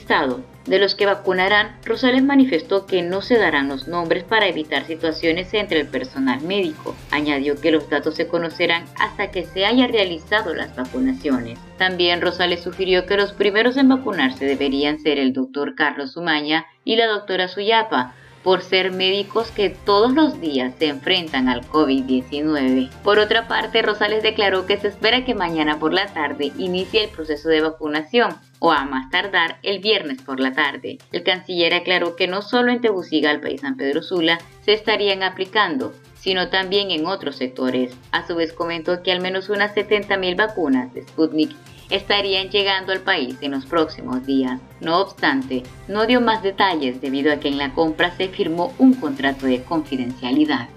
de 0.65 0.79
los 0.79 0.95
que 0.95 1.05
vacunarán, 1.05 1.77
Rosales 1.85 2.23
manifestó 2.23 2.85
que 2.85 3.01
no 3.01 3.21
se 3.21 3.37
darán 3.37 3.67
los 3.67 3.87
nombres 3.87 4.23
para 4.23 4.47
evitar 4.47 4.85
situaciones 4.85 5.53
entre 5.53 5.79
el 5.79 5.87
personal 5.87 6.41
médico. 6.41 6.95
Añadió 7.11 7.59
que 7.61 7.71
los 7.71 7.89
datos 7.89 8.15
se 8.15 8.27
conocerán 8.27 8.85
hasta 8.99 9.31
que 9.31 9.45
se 9.45 9.65
haya 9.65 9.87
realizado 9.87 10.53
las 10.55 10.75
vacunaciones. 10.75 11.59
También 11.77 12.21
Rosales 12.21 12.61
sugirió 12.61 13.05
que 13.05 13.17
los 13.17 13.33
primeros 13.33 13.77
en 13.77 13.89
vacunarse 13.89 14.45
deberían 14.45 14.99
ser 14.99 15.19
el 15.19 15.33
doctor 15.33 15.75
Carlos 15.75 16.17
Umaña 16.17 16.65
y 16.83 16.95
la 16.95 17.07
doctora 17.07 17.47
Suyapa, 17.47 18.15
por 18.45 18.61
ser 18.61 18.91
médicos 18.91 19.49
que 19.49 19.71
todos 19.71 20.13
los 20.13 20.39
días 20.39 20.75
se 20.77 20.87
enfrentan 20.87 21.49
al 21.49 21.67
COVID-19. 21.67 22.91
Por 23.03 23.17
otra 23.17 23.47
parte, 23.47 23.81
Rosales 23.81 24.21
declaró 24.21 24.67
que 24.67 24.77
se 24.77 24.89
espera 24.89 25.25
que 25.25 25.33
mañana 25.33 25.79
por 25.79 25.93
la 25.93 26.05
tarde 26.13 26.51
inicie 26.59 27.05
el 27.05 27.09
proceso 27.09 27.49
de 27.49 27.61
vacunación 27.61 28.35
o 28.65 28.71
a 28.71 28.83
más 28.83 29.11
tardar 29.11 29.59
el 29.61 29.77
viernes 29.77 30.23
por 30.23 30.39
la 30.39 30.51
tarde. 30.51 30.97
El 31.11 31.21
canciller 31.21 31.75
aclaró 31.75 32.15
que 32.15 32.27
no 32.27 32.41
solo 32.41 32.71
en 32.71 32.81
Tegucigalpa 32.81 33.51
y 33.51 33.59
San 33.59 33.77
Pedro 33.77 34.01
Sula 34.01 34.39
se 34.61 34.73
estarían 34.73 35.21
aplicando, 35.21 35.93
sino 36.15 36.49
también 36.49 36.89
en 36.89 37.05
otros 37.05 37.35
sectores. 37.35 37.95
A 38.11 38.25
su 38.25 38.35
vez 38.35 38.53
comentó 38.53 39.03
que 39.03 39.11
al 39.11 39.21
menos 39.21 39.49
unas 39.49 39.75
70.000 39.75 40.35
vacunas 40.35 40.91
de 40.95 41.03
Sputnik 41.03 41.51
estarían 41.91 42.49
llegando 42.49 42.91
al 42.91 43.01
país 43.01 43.37
en 43.41 43.51
los 43.51 43.67
próximos 43.67 44.25
días. 44.25 44.59
No 44.81 44.99
obstante, 44.99 45.61
no 45.87 46.07
dio 46.07 46.19
más 46.19 46.41
detalles 46.41 46.99
debido 47.01 47.31
a 47.31 47.37
que 47.37 47.49
en 47.49 47.59
la 47.59 47.71
compra 47.71 48.17
se 48.17 48.29
firmó 48.29 48.73
un 48.79 48.95
contrato 48.95 49.45
de 49.45 49.61
confidencialidad. 49.61 50.69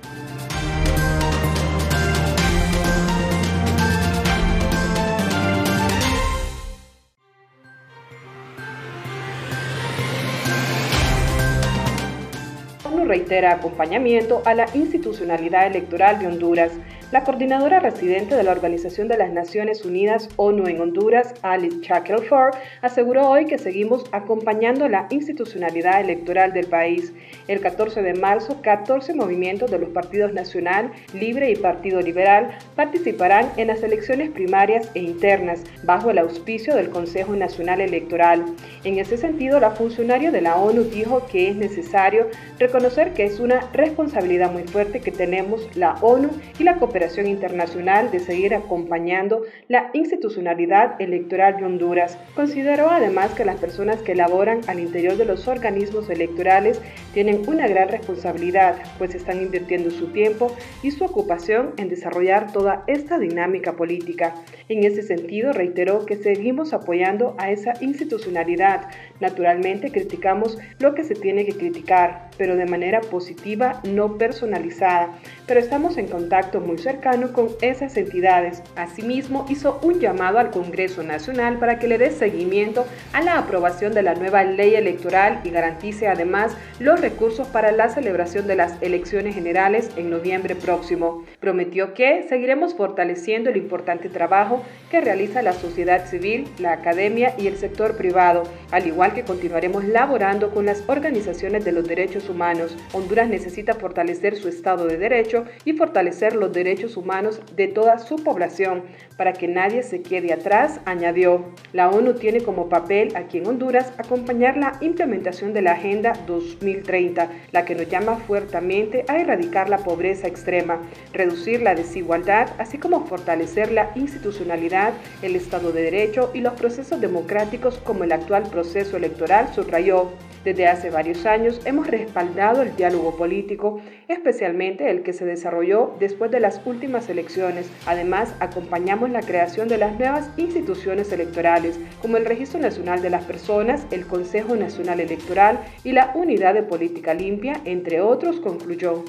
Reitera 13.09 13.53
acompañamiento 13.53 14.43
a 14.45 14.55
la 14.55 14.67
institucionalidad 14.75 15.67
electoral 15.67 16.19
de 16.19 16.29
Honduras 16.29 16.73
la 17.11 17.25
coordinadora 17.25 17.81
residente 17.81 18.35
de 18.35 18.43
la 18.43 18.53
Organización 18.53 19.09
de 19.09 19.17
las 19.17 19.33
Naciones 19.33 19.83
Unidas 19.87 20.29
ONU 20.37 20.67
en 20.67 20.79
Honduras, 20.79 21.35
Alice 21.41 21.79
Shackelford, 21.81 22.55
aseguró 22.83 23.31
hoy 23.31 23.47
que 23.47 23.57
seguimos 23.57 24.05
acompañando 24.13 24.89
la 24.89 25.07
institucionalidad 25.09 26.03
electoral 26.03 26.53
del 26.53 26.67
país. 26.67 27.15
El 27.47 27.61
14 27.61 28.03
de 28.03 28.13
marzo, 28.13 28.61
14 28.61 29.15
movimientos 29.15 29.71
de 29.71 29.79
los 29.79 29.89
partidos 29.89 30.35
Nacional, 30.35 30.93
Libre 31.15 31.51
y 31.51 31.57
Partido 31.57 32.03
Liberal 32.03 32.59
participarán 32.77 33.51
en 33.57 33.69
las 33.69 33.83
elecciones 33.83 34.29
primarias 34.29 34.91
e 34.95 35.01
internas 35.01 35.65
bajo 35.85 36.11
el 36.11 36.19
auspicio 36.19 36.75
del 36.77 36.91
Consejo 36.91 37.35
Nacional 37.35 37.81
Electoral. 37.81 38.45
En 38.85 38.99
ese 38.99 39.17
sentido, 39.17 39.61
la 39.61 39.71
funcionaria 39.71 40.31
de 40.31 40.43
la 40.43 40.57
ONU 40.57 40.83
dijo 40.85 41.27
que 41.27 41.49
es 41.49 41.57
necesario 41.57 42.29
reconocer 42.59 43.15
que 43.15 43.25
es 43.25 43.41
una 43.41 43.61
responsabilidad 43.73 44.53
muy 44.53 44.65
fuerte 44.65 45.01
que 45.01 45.11
tenemos 45.11 45.75
la 45.75 45.95
ONU 46.03 46.29
y 46.59 46.65
la 46.65 46.75
cooperación 46.75 46.98
internacional 47.27 48.11
de 48.11 48.21
seguir 48.21 48.55
acompañando 48.55 49.43
la 49.69 49.91
institucionalidad 49.93 51.01
electoral 51.01 51.57
de 51.57 51.65
Honduras. 51.65 52.19
Consideró 52.35 52.91
además 52.91 53.33
que 53.35 53.45
las 53.45 53.57
personas 53.57 54.03
que 54.03 54.15
laboran 54.15 54.61
al 54.67 54.81
interior 54.81 55.17
de 55.17 55.25
los 55.25 55.49
organismos 55.49 56.11
electorales 56.11 56.81
tienen 57.15 57.43
una 57.49 57.69
gran 57.69 57.89
responsabilidad, 57.89 58.77
pues 58.99 59.15
están 59.15 59.41
invirtiendo 59.41 59.91
su 59.91 60.09
tiempo 60.09 60.55
y 60.83 60.91
su 60.91 61.05
ocupación 61.05 61.75
en 61.77 61.89
desarrollar 61.89 62.53
toda 62.53 62.85
esta 62.87 63.19
dinámica 63.19 63.75
política. 63.75 64.35
En 64.69 64.85
ese 64.85 65.03
sentido, 65.03 65.53
reiteró 65.53 66.05
que 66.05 66.17
seguimos 66.17 66.73
apoyando 66.73 67.35
a 67.39 67.51
esa 67.51 67.73
institucionalidad. 67.81 68.89
Naturalmente 69.21 69.91
criticamos 69.91 70.59
lo 70.79 70.95
que 70.95 71.05
se 71.05 71.15
tiene 71.15 71.45
que 71.45 71.57
criticar, 71.57 72.31
pero 72.37 72.57
de 72.57 72.67
manera 72.67 73.01
positiva, 73.01 73.81
no 73.85 74.17
personalizada. 74.17 75.19
Pero 75.47 75.61
estamos 75.61 75.97
en 75.99 76.07
contacto 76.07 76.61
muy 76.61 76.79
cercano 76.79 77.33
con 77.33 77.49
esas 77.61 77.97
entidades. 77.97 78.63
Asimismo, 78.77 79.47
hizo 79.49 79.81
un 79.83 80.01
llamado 80.01 80.39
al 80.39 80.51
Congreso 80.51 81.03
Nacional 81.03 81.59
para 81.59 81.79
que 81.79 81.89
le 81.89 81.99
dé 81.99 82.11
seguimiento 82.11 82.87
a 83.13 83.23
la 83.23 83.39
aprobación 83.39 83.95
de 83.95 84.03
la 84.03 84.15
nueva 84.15 84.45
ley 84.45 84.75
electoral 84.75 85.41
y 85.45 85.51
garantice 85.51 86.07
además 86.07 86.57
los 86.79 87.01
recursos 87.01 87.49
para 87.49 87.73
la 87.73 87.89
celebración 87.89 88.47
de 88.47 88.57
las 88.57 88.81
elecciones 88.83 89.35
generales 89.35 89.91
en 89.97 90.11
noviembre 90.11 90.55
próximo. 90.55 91.25
Prometió 91.41 91.95
que 91.95 92.25
seguiremos 92.29 92.75
fortaleciendo 92.75 93.51
el 93.51 93.57
importante 93.57 94.09
trabajo 94.09 94.63
que 94.91 95.01
realiza 95.01 95.43
la 95.43 95.53
sociedad 95.53 96.07
civil, 96.07 96.47
la 96.59 96.73
academia 96.73 97.35
y 97.39 97.47
el 97.47 97.57
sector 97.57 97.97
privado, 97.97 98.45
al 98.71 98.87
igual 98.87 99.08
que 99.13 99.25
continuaremos 99.25 99.85
laborando 99.85 100.51
con 100.51 100.67
las 100.67 100.83
organizaciones 100.89 101.65
de 101.65 101.73
los 101.73 101.87
derechos 101.87 102.29
humanos. 102.29 102.77
Honduras 102.93 103.29
necesita 103.29 103.75
fortalecer 103.75 104.37
su 104.37 104.49
Estado 104.49 104.87
de 104.87 104.99
Derecho 104.99 105.45
y 105.65 105.73
fortalecer 105.73 106.35
los 106.35 106.53
derechos 106.53 106.97
humanos 106.97 107.41
de 107.55 107.69
toda 107.69 107.99
su 107.99 108.17
población 108.17 108.85
para 109.17 109.33
que 109.33 109.49
nadie 109.49 109.83
se 109.83 110.03
quede 110.03 110.33
atrás, 110.33 110.81
añadió. 110.85 111.45
La 111.73 111.91
ONU 111.91 112.15
tiene 112.15 112.41
como 112.41 112.69
papel 112.69 113.17
aquí 113.17 113.39
en 113.39 113.47
Honduras 113.47 113.93
acompañar 113.99 114.57
la 114.57 114.79
implementación 114.81 115.53
de 115.53 115.63
la 115.63 115.73
Agenda 115.73 116.13
2030, 116.27 117.29
la 117.53 117.65
que 117.65 117.75
nos 117.75 117.89
llama 117.89 118.17
fuertemente 118.17 119.05
a 119.09 119.19
erradicar 119.19 119.69
la 119.69 119.79
pobreza 119.79 120.29
extrema, 120.29 120.81
reducir 121.13 121.63
la 121.63 121.75
desigualdad, 121.75 122.49
así 122.59 122.79
como 122.79 123.07
fortalecer 123.07 123.73
la 123.73 123.91
institucionalidad, 123.95 124.93
el 125.23 125.37
Estado 125.37 125.73
de 125.73 125.83
Derecho 125.83 126.31
y 126.35 126.41
los 126.41 126.55
procesos 126.55 127.01
democráticos 127.01 127.79
como 127.79 128.05
el 128.05 128.13
actual 128.13 128.45
proceso 128.51 128.98
electoral, 128.99 129.49
subrayó. 129.55 130.13
Desde 130.45 130.69
hace 130.69 130.91
varios 130.91 131.27
años 131.27 131.61
hemos 131.65 131.89
respaldado 131.89 132.63
el 132.63 132.75
diálogo 132.77 133.17
político, 133.17 133.81
especialmente 134.07 134.89
el 134.91 135.03
que 135.03 135.13
se 135.13 135.25
desarrolló 135.25 135.97
después 135.99 136.31
de 136.31 136.41
las 136.41 136.61
últimas 136.65 137.09
elecciones. 137.09 137.69
Además, 137.87 138.35
acompañamos 138.39 139.11
la 139.11 139.21
creación 139.21 139.69
de 139.69 139.79
las 139.79 139.99
nuevas 139.99 140.31
instituciones 140.37 141.11
electorales, 141.13 141.79
como 142.01 142.17
el 142.17 142.25
Registro 142.25 142.61
Nacional 142.61 143.03
de 143.03 143.11
las 143.11 143.25
Personas, 143.25 143.85
el 143.91 144.07
Consejo 144.07 144.55
Nacional 144.55 145.01
Electoral 145.01 145.59
y 145.85 145.93
la 145.93 146.13
Unidad 146.15 146.55
de 146.55 146.63
Política 146.63 147.15
Limpia, 147.15 147.61
entre 147.65 148.01
otros, 148.01 148.41
concluyó. 148.41 149.05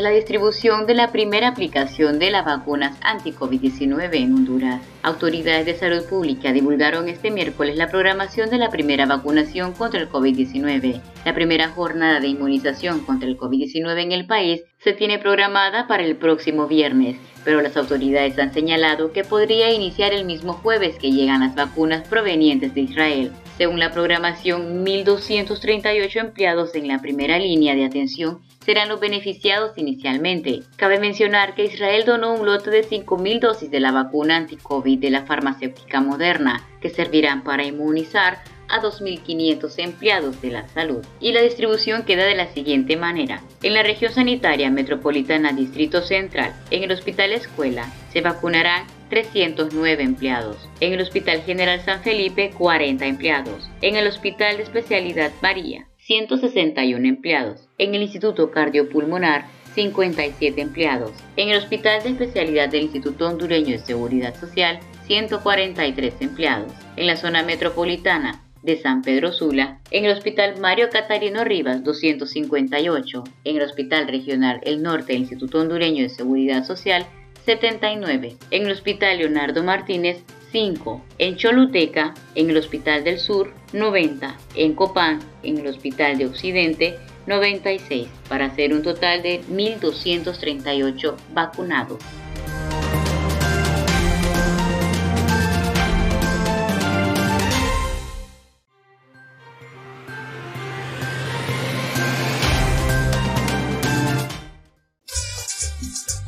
La 0.00 0.10
distribución 0.10 0.86
de 0.86 0.94
la 0.94 1.12
primera 1.12 1.48
aplicación 1.48 2.18
de 2.18 2.30
las 2.30 2.44
vacunas 2.44 2.96
anti-COVID-19 3.02 4.14
en 4.14 4.34
Honduras. 4.34 4.82
Autoridades 5.02 5.66
de 5.66 5.74
salud 5.74 6.04
pública 6.08 6.52
divulgaron 6.52 7.08
este 7.08 7.30
miércoles 7.30 7.76
la 7.76 7.88
programación 7.88 8.50
de 8.50 8.58
la 8.58 8.70
primera 8.70 9.06
vacunación 9.06 9.72
contra 9.72 10.00
el 10.00 10.08
COVID-19. 10.08 11.00
La 11.24 11.34
primera 11.34 11.68
jornada 11.68 12.20
de 12.20 12.28
inmunización 12.28 13.00
contra 13.00 13.28
el 13.28 13.36
COVID-19 13.36 14.02
en 14.02 14.12
el 14.12 14.26
país 14.26 14.62
se 14.78 14.92
tiene 14.92 15.18
programada 15.18 15.86
para 15.86 16.04
el 16.04 16.16
próximo 16.16 16.66
viernes, 16.66 17.16
pero 17.44 17.60
las 17.60 17.76
autoridades 17.76 18.38
han 18.38 18.54
señalado 18.54 19.12
que 19.12 19.24
podría 19.24 19.72
iniciar 19.72 20.12
el 20.12 20.24
mismo 20.24 20.54
jueves 20.54 20.96
que 20.98 21.12
llegan 21.12 21.40
las 21.40 21.54
vacunas 21.54 22.06
provenientes 22.08 22.74
de 22.74 22.82
Israel. 22.82 23.32
Según 23.58 23.78
la 23.78 23.92
programación, 23.92 24.84
1.238 24.84 26.16
empleados 26.16 26.74
en 26.74 26.88
la 26.88 26.98
primera 27.00 27.38
línea 27.38 27.74
de 27.74 27.84
atención 27.84 28.40
serán 28.64 28.88
los 28.88 29.00
beneficiados 29.00 29.76
inicialmente. 29.76 30.60
Cabe 30.76 30.98
mencionar 30.98 31.54
que 31.54 31.64
Israel 31.64 32.04
donó 32.04 32.34
un 32.34 32.46
lote 32.46 32.70
de 32.70 32.86
5.000 32.86 33.40
dosis 33.40 33.70
de 33.70 33.80
la 33.80 33.92
vacuna 33.92 34.36
anti-COVID 34.36 34.98
de 34.98 35.10
la 35.10 35.26
farmacéutica 35.26 36.00
Moderna, 36.00 36.66
que 36.80 36.90
servirán 36.90 37.42
para 37.42 37.64
inmunizar 37.64 38.38
a 38.70 38.80
2.500 38.80 39.74
empleados 39.78 40.40
de 40.40 40.50
la 40.50 40.68
salud. 40.68 41.04
Y 41.20 41.32
la 41.32 41.42
distribución 41.42 42.04
queda 42.04 42.24
de 42.24 42.36
la 42.36 42.52
siguiente 42.52 42.96
manera. 42.96 43.42
En 43.62 43.74
la 43.74 43.82
región 43.82 44.12
sanitaria 44.12 44.70
metropolitana 44.70 45.52
Distrito 45.52 46.02
Central, 46.02 46.54
en 46.70 46.84
el 46.84 46.92
Hospital 46.92 47.32
Escuela, 47.32 47.92
se 48.12 48.20
vacunarán 48.20 48.84
309 49.08 50.02
empleados. 50.02 50.56
En 50.78 50.92
el 50.92 51.00
Hospital 51.00 51.42
General 51.42 51.80
San 51.84 52.02
Felipe, 52.02 52.52
40 52.56 53.04
empleados. 53.06 53.68
En 53.82 53.96
el 53.96 54.06
Hospital 54.06 54.56
de 54.56 54.62
Especialidad 54.62 55.32
María, 55.42 55.89
161 56.10 57.06
empleados. 57.06 57.68
En 57.78 57.94
el 57.94 58.02
Instituto 58.02 58.50
Cardiopulmonar, 58.50 59.44
57 59.76 60.60
empleados. 60.60 61.12
En 61.36 61.50
el 61.50 61.58
Hospital 61.58 62.02
de 62.02 62.08
Especialidad 62.08 62.68
del 62.68 62.82
Instituto 62.82 63.28
Hondureño 63.28 63.70
de 63.70 63.78
Seguridad 63.78 64.34
Social, 64.34 64.80
143 65.06 66.14
empleados. 66.18 66.72
En 66.96 67.06
la 67.06 67.16
zona 67.16 67.44
metropolitana 67.44 68.42
de 68.64 68.76
San 68.76 69.02
Pedro 69.02 69.32
Sula, 69.32 69.78
en 69.92 70.04
el 70.04 70.10
Hospital 70.10 70.58
Mario 70.60 70.88
Catarino 70.90 71.44
Rivas 71.44 71.84
258, 71.84 73.22
en 73.44 73.56
el 73.56 73.62
Hospital 73.62 74.08
Regional 74.08 74.58
El 74.64 74.82
Norte 74.82 75.12
del 75.12 75.22
Instituto 75.22 75.60
Hondureño 75.60 76.02
de 76.02 76.08
Seguridad 76.08 76.64
Social 76.64 77.06
79, 77.44 78.34
en 78.50 78.66
el 78.66 78.72
Hospital 78.72 79.18
Leonardo 79.18 79.62
Martínez 79.62 80.24
5, 80.52 81.04
en 81.18 81.36
Choluteca, 81.36 82.14
en 82.34 82.50
el 82.50 82.56
Hospital 82.56 83.04
del 83.04 83.18
Sur 83.18 83.52
90, 83.72 84.36
en 84.56 84.74
Copán, 84.74 85.20
en 85.42 85.58
el 85.58 85.66
Hospital 85.66 86.18
de 86.18 86.26
Occidente 86.26 86.98
96, 87.26 88.08
para 88.28 88.46
hacer 88.46 88.72
un 88.72 88.82
total 88.82 89.22
de 89.22 89.42
1.238 89.50 91.14
vacunados. 91.32 91.98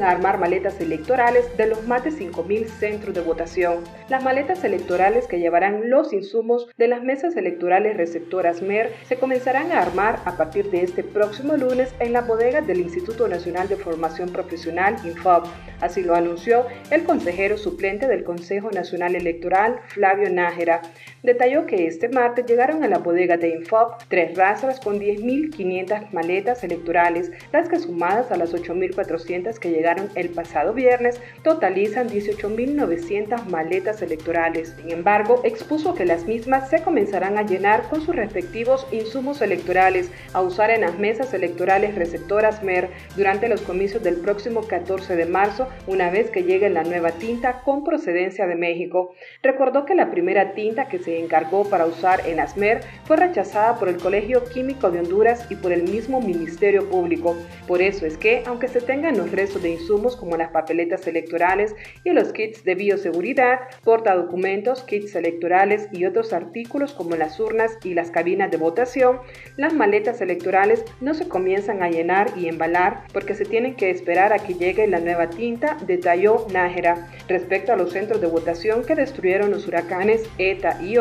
A 0.00 0.10
armar 0.10 0.38
maletas 0.38 0.80
electorales 0.80 1.56
de 1.56 1.66
los 1.66 1.86
más 1.88 2.04
de 2.04 2.10
5.000 2.10 2.66
centros 2.66 3.14
de 3.14 3.20
votación. 3.20 3.84
Las 4.08 4.22
maletas 4.22 4.62
electorales 4.62 5.26
que 5.26 5.40
llevarán 5.40 5.90
los 5.90 6.12
insumos 6.12 6.68
de 6.78 6.86
las 6.88 7.02
mesas 7.02 7.36
electorales 7.36 7.96
receptoras 7.96 8.62
MER 8.62 8.92
se 9.08 9.16
comenzarán 9.16 9.72
a 9.72 9.82
armar 9.82 10.20
a 10.24 10.36
partir 10.36 10.70
de 10.70 10.82
este 10.82 11.02
próximo 11.02 11.56
lunes 11.56 11.94
en 11.98 12.12
la 12.12 12.22
bodega 12.22 12.60
del 12.60 12.80
Instituto 12.80 13.26
Nacional 13.26 13.68
de 13.68 13.76
Formación 13.76 14.30
Profesional, 14.30 14.96
INFOP. 15.04 15.46
Así 15.80 16.02
lo 16.02 16.14
anunció 16.14 16.66
el 16.90 17.04
consejero 17.04 17.58
suplente 17.58 18.06
del 18.06 18.22
Consejo 18.22 18.70
Nacional 18.70 19.16
Electoral, 19.16 19.80
Flavio 19.88 20.30
Nájera. 20.30 20.82
Detalló 21.22 21.66
que 21.66 21.86
este 21.86 22.08
martes 22.08 22.46
llegaron 22.46 22.82
a 22.82 22.88
la 22.88 22.98
bodega 22.98 23.36
de 23.36 23.50
INFOP 23.50 24.02
tres 24.08 24.36
rastras 24.36 24.80
con 24.80 24.98
10.500 24.98 26.10
maletas 26.10 26.64
electorales, 26.64 27.30
las 27.52 27.68
que 27.68 27.78
sumadas 27.78 28.32
a 28.32 28.36
las 28.36 28.52
8.400 28.52 29.56
que 29.58 29.70
llegaron 29.70 30.08
el 30.16 30.30
pasado 30.30 30.72
viernes 30.72 31.20
totalizan 31.44 32.08
18.900 32.08 33.44
maletas 33.44 34.02
electorales. 34.02 34.74
Sin 34.76 34.90
embargo, 34.90 35.42
expuso 35.44 35.94
que 35.94 36.06
las 36.06 36.26
mismas 36.26 36.70
se 36.70 36.82
comenzarán 36.82 37.38
a 37.38 37.42
llenar 37.42 37.88
con 37.88 38.00
sus 38.00 38.16
respectivos 38.16 38.88
insumos 38.90 39.42
electorales 39.42 40.10
a 40.32 40.40
usar 40.40 40.70
en 40.70 40.80
las 40.80 40.98
mesas 40.98 41.32
electorales 41.34 41.94
receptoras 41.94 42.64
MER 42.64 42.88
durante 43.14 43.48
los 43.48 43.60
comicios 43.60 44.02
del 44.02 44.16
próximo 44.16 44.62
14 44.66 45.14
de 45.14 45.26
marzo, 45.26 45.68
una 45.86 46.10
vez 46.10 46.30
que 46.30 46.42
llegue 46.42 46.68
la 46.68 46.82
nueva 46.82 47.12
tinta 47.12 47.62
con 47.62 47.84
procedencia 47.84 48.48
de 48.48 48.56
México. 48.56 49.14
Recordó 49.40 49.84
que 49.84 49.94
la 49.94 50.10
primera 50.10 50.54
tinta 50.54 50.88
que 50.88 50.98
se 50.98 51.11
encargó 51.18 51.64
para 51.64 51.86
usar 51.86 52.26
en 52.26 52.40
ASMER 52.40 52.80
fue 53.04 53.16
rechazada 53.16 53.78
por 53.78 53.88
el 53.88 53.96
Colegio 53.96 54.44
Químico 54.44 54.90
de 54.90 55.00
Honduras 55.00 55.46
y 55.50 55.56
por 55.56 55.72
el 55.72 55.84
mismo 55.84 56.20
Ministerio 56.20 56.88
Público. 56.88 57.36
Por 57.66 57.82
eso 57.82 58.06
es 58.06 58.16
que, 58.16 58.42
aunque 58.46 58.68
se 58.68 58.80
tengan 58.80 59.16
los 59.16 59.30
restos 59.30 59.62
de 59.62 59.70
insumos 59.70 60.16
como 60.16 60.36
las 60.36 60.50
papeletas 60.50 61.06
electorales 61.06 61.74
y 62.04 62.10
los 62.10 62.32
kits 62.32 62.64
de 62.64 62.74
bioseguridad, 62.74 63.60
portadocumentos, 63.84 64.82
kits 64.82 65.14
electorales 65.14 65.88
y 65.92 66.04
otros 66.04 66.32
artículos 66.32 66.92
como 66.92 67.16
las 67.16 67.38
urnas 67.40 67.78
y 67.84 67.94
las 67.94 68.10
cabinas 68.10 68.50
de 68.50 68.56
votación, 68.56 69.20
las 69.56 69.74
maletas 69.74 70.20
electorales 70.20 70.84
no 71.00 71.14
se 71.14 71.28
comienzan 71.28 71.82
a 71.82 71.90
llenar 71.90 72.30
y 72.36 72.48
embalar 72.48 73.04
porque 73.12 73.34
se 73.34 73.44
tienen 73.44 73.74
que 73.74 73.90
esperar 73.90 74.32
a 74.32 74.38
que 74.38 74.54
llegue 74.54 74.86
la 74.86 75.00
nueva 75.00 75.30
tinta, 75.30 75.76
detalló 75.86 76.46
Nájera. 76.52 77.08
Respecto 77.28 77.72
a 77.72 77.76
los 77.76 77.92
centros 77.92 78.20
de 78.20 78.26
votación 78.26 78.84
que 78.84 78.94
destruyeron 78.94 79.50
los 79.50 79.66
huracanes 79.66 80.22
ETA 80.38 80.80
y 80.82 80.98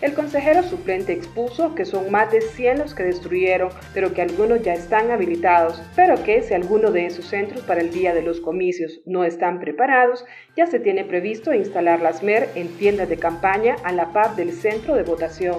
el 0.00 0.14
consejero 0.14 0.62
suplente 0.62 1.12
expuso 1.12 1.74
que 1.74 1.84
son 1.84 2.10
más 2.10 2.30
de 2.32 2.40
100 2.40 2.78
los 2.78 2.94
que 2.94 3.02
destruyeron, 3.02 3.70
pero 3.92 4.12
que 4.14 4.22
algunos 4.22 4.62
ya 4.62 4.74
están 4.74 5.10
habilitados, 5.10 5.82
pero 5.96 6.22
que 6.22 6.42
si 6.42 6.54
alguno 6.54 6.90
de 6.90 7.06
esos 7.06 7.26
centros 7.26 7.62
para 7.62 7.80
el 7.80 7.90
día 7.90 8.14
de 8.14 8.22
los 8.22 8.40
comicios 8.40 9.00
no 9.06 9.24
están 9.24 9.60
preparados, 9.60 10.24
ya 10.56 10.66
se 10.66 10.80
tiene 10.80 11.04
previsto 11.04 11.52
instalar 11.52 12.00
las 12.00 12.22
MER 12.22 12.48
en 12.54 12.68
tiendas 12.76 13.08
de 13.08 13.16
campaña 13.16 13.76
a 13.84 13.92
la 13.92 14.12
par 14.12 14.36
del 14.36 14.52
centro 14.52 14.94
de 14.94 15.02
votación. 15.02 15.58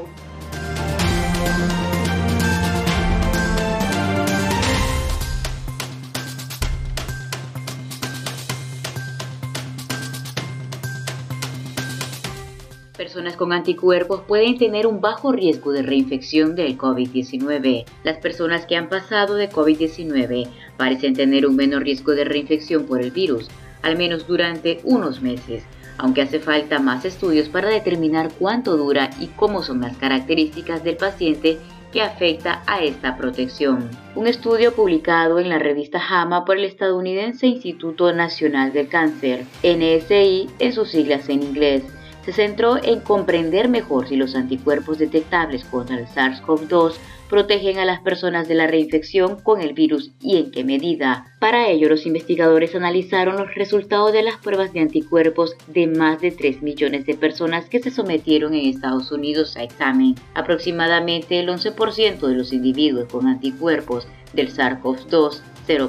Personas 13.16 13.38
con 13.38 13.54
anticuerpos 13.54 14.24
pueden 14.28 14.58
tener 14.58 14.86
un 14.86 15.00
bajo 15.00 15.32
riesgo 15.32 15.72
de 15.72 15.84
reinfección 15.84 16.54
del 16.54 16.78
COVID-19. 16.78 17.86
Las 18.04 18.18
personas 18.18 18.66
que 18.66 18.76
han 18.76 18.90
pasado 18.90 19.36
de 19.36 19.50
COVID-19 19.50 20.50
parecen 20.76 21.14
tener 21.14 21.46
un 21.46 21.56
menor 21.56 21.84
riesgo 21.84 22.12
de 22.12 22.26
reinfección 22.26 22.84
por 22.84 23.00
el 23.00 23.12
virus, 23.12 23.48
al 23.84 23.98
menos 23.98 24.28
durante 24.28 24.82
unos 24.84 25.22
meses, 25.22 25.64
aunque 25.98 26.24
hace 26.24 26.42
falta 26.42 26.80
más 26.80 27.06
estudios 27.06 27.48
para 27.48 27.70
determinar 27.70 28.34
cuánto 28.38 28.76
dura 28.76 29.10
y 29.18 29.28
cómo 29.28 29.64
son 29.64 29.80
las 29.80 29.96
características 29.96 30.84
del 30.84 30.98
paciente 30.98 31.58
que 31.94 32.02
afecta 32.02 32.64
a 32.68 32.84
esta 32.84 33.16
protección. 33.16 33.90
Un 34.16 34.28
estudio 34.28 34.76
publicado 34.76 35.40
en 35.40 35.48
la 35.48 35.58
revista 35.58 36.02
JAMA 36.02 36.44
por 36.44 36.58
el 36.58 36.66
estadounidense 36.66 37.48
Instituto 37.48 38.12
Nacional 38.12 38.74
del 38.74 38.90
Cáncer, 38.90 39.46
NSI 39.64 40.50
en 40.60 40.74
sus 40.74 40.90
siglas 40.90 41.30
en 41.30 41.44
inglés, 41.44 41.84
se 42.26 42.34
centró 42.34 42.84
en 42.84 43.02
comprender 43.02 43.70
mejor 43.70 44.08
si 44.08 44.16
los 44.16 44.36
anticuerpos 44.36 44.98
detectables 44.98 45.64
contra 45.66 45.98
el 45.98 46.08
SARS-CoV-2 46.08 46.96
protegen 47.30 47.80
a 47.80 47.86
las 47.86 48.02
personas 48.02 48.48
de 48.48 48.56
la 48.56 48.68
reinfección 48.68 49.42
con 49.42 49.62
el 49.62 49.74
virus 49.74 50.12
y 50.22 50.38
en 50.38 50.52
qué 50.52 50.64
medida. 50.64 51.26
Para 51.40 51.68
ello, 51.68 51.90
los 51.90 52.06
investigadores 52.06 52.76
analizaron 52.76 53.38
los 53.38 53.54
resultados 53.56 54.12
de 54.14 54.24
las 54.24 54.38
pruebas 54.38 54.74
de 54.74 54.80
anticuerpos 54.80 55.56
de 55.68 55.88
más 55.88 56.22
de 56.22 56.32
3 56.32 56.62
millones 56.62 57.06
de 57.06 57.16
personas 57.16 57.66
que 57.66 57.80
se 57.80 57.92
sometieron 57.92 58.54
en 58.54 58.68
Estados 58.68 59.12
Unidos 59.12 59.58
a 59.58 59.64
examen. 59.64 60.16
Aproximadamente 60.34 61.40
el 61.40 61.50
11% 61.50 62.20
de 62.28 62.36
los 62.36 62.54
individuos 62.54 63.12
con 63.12 63.28
anticuerpos 63.28 64.08
del 64.34 64.52
SARS-CoV-2 64.52 65.42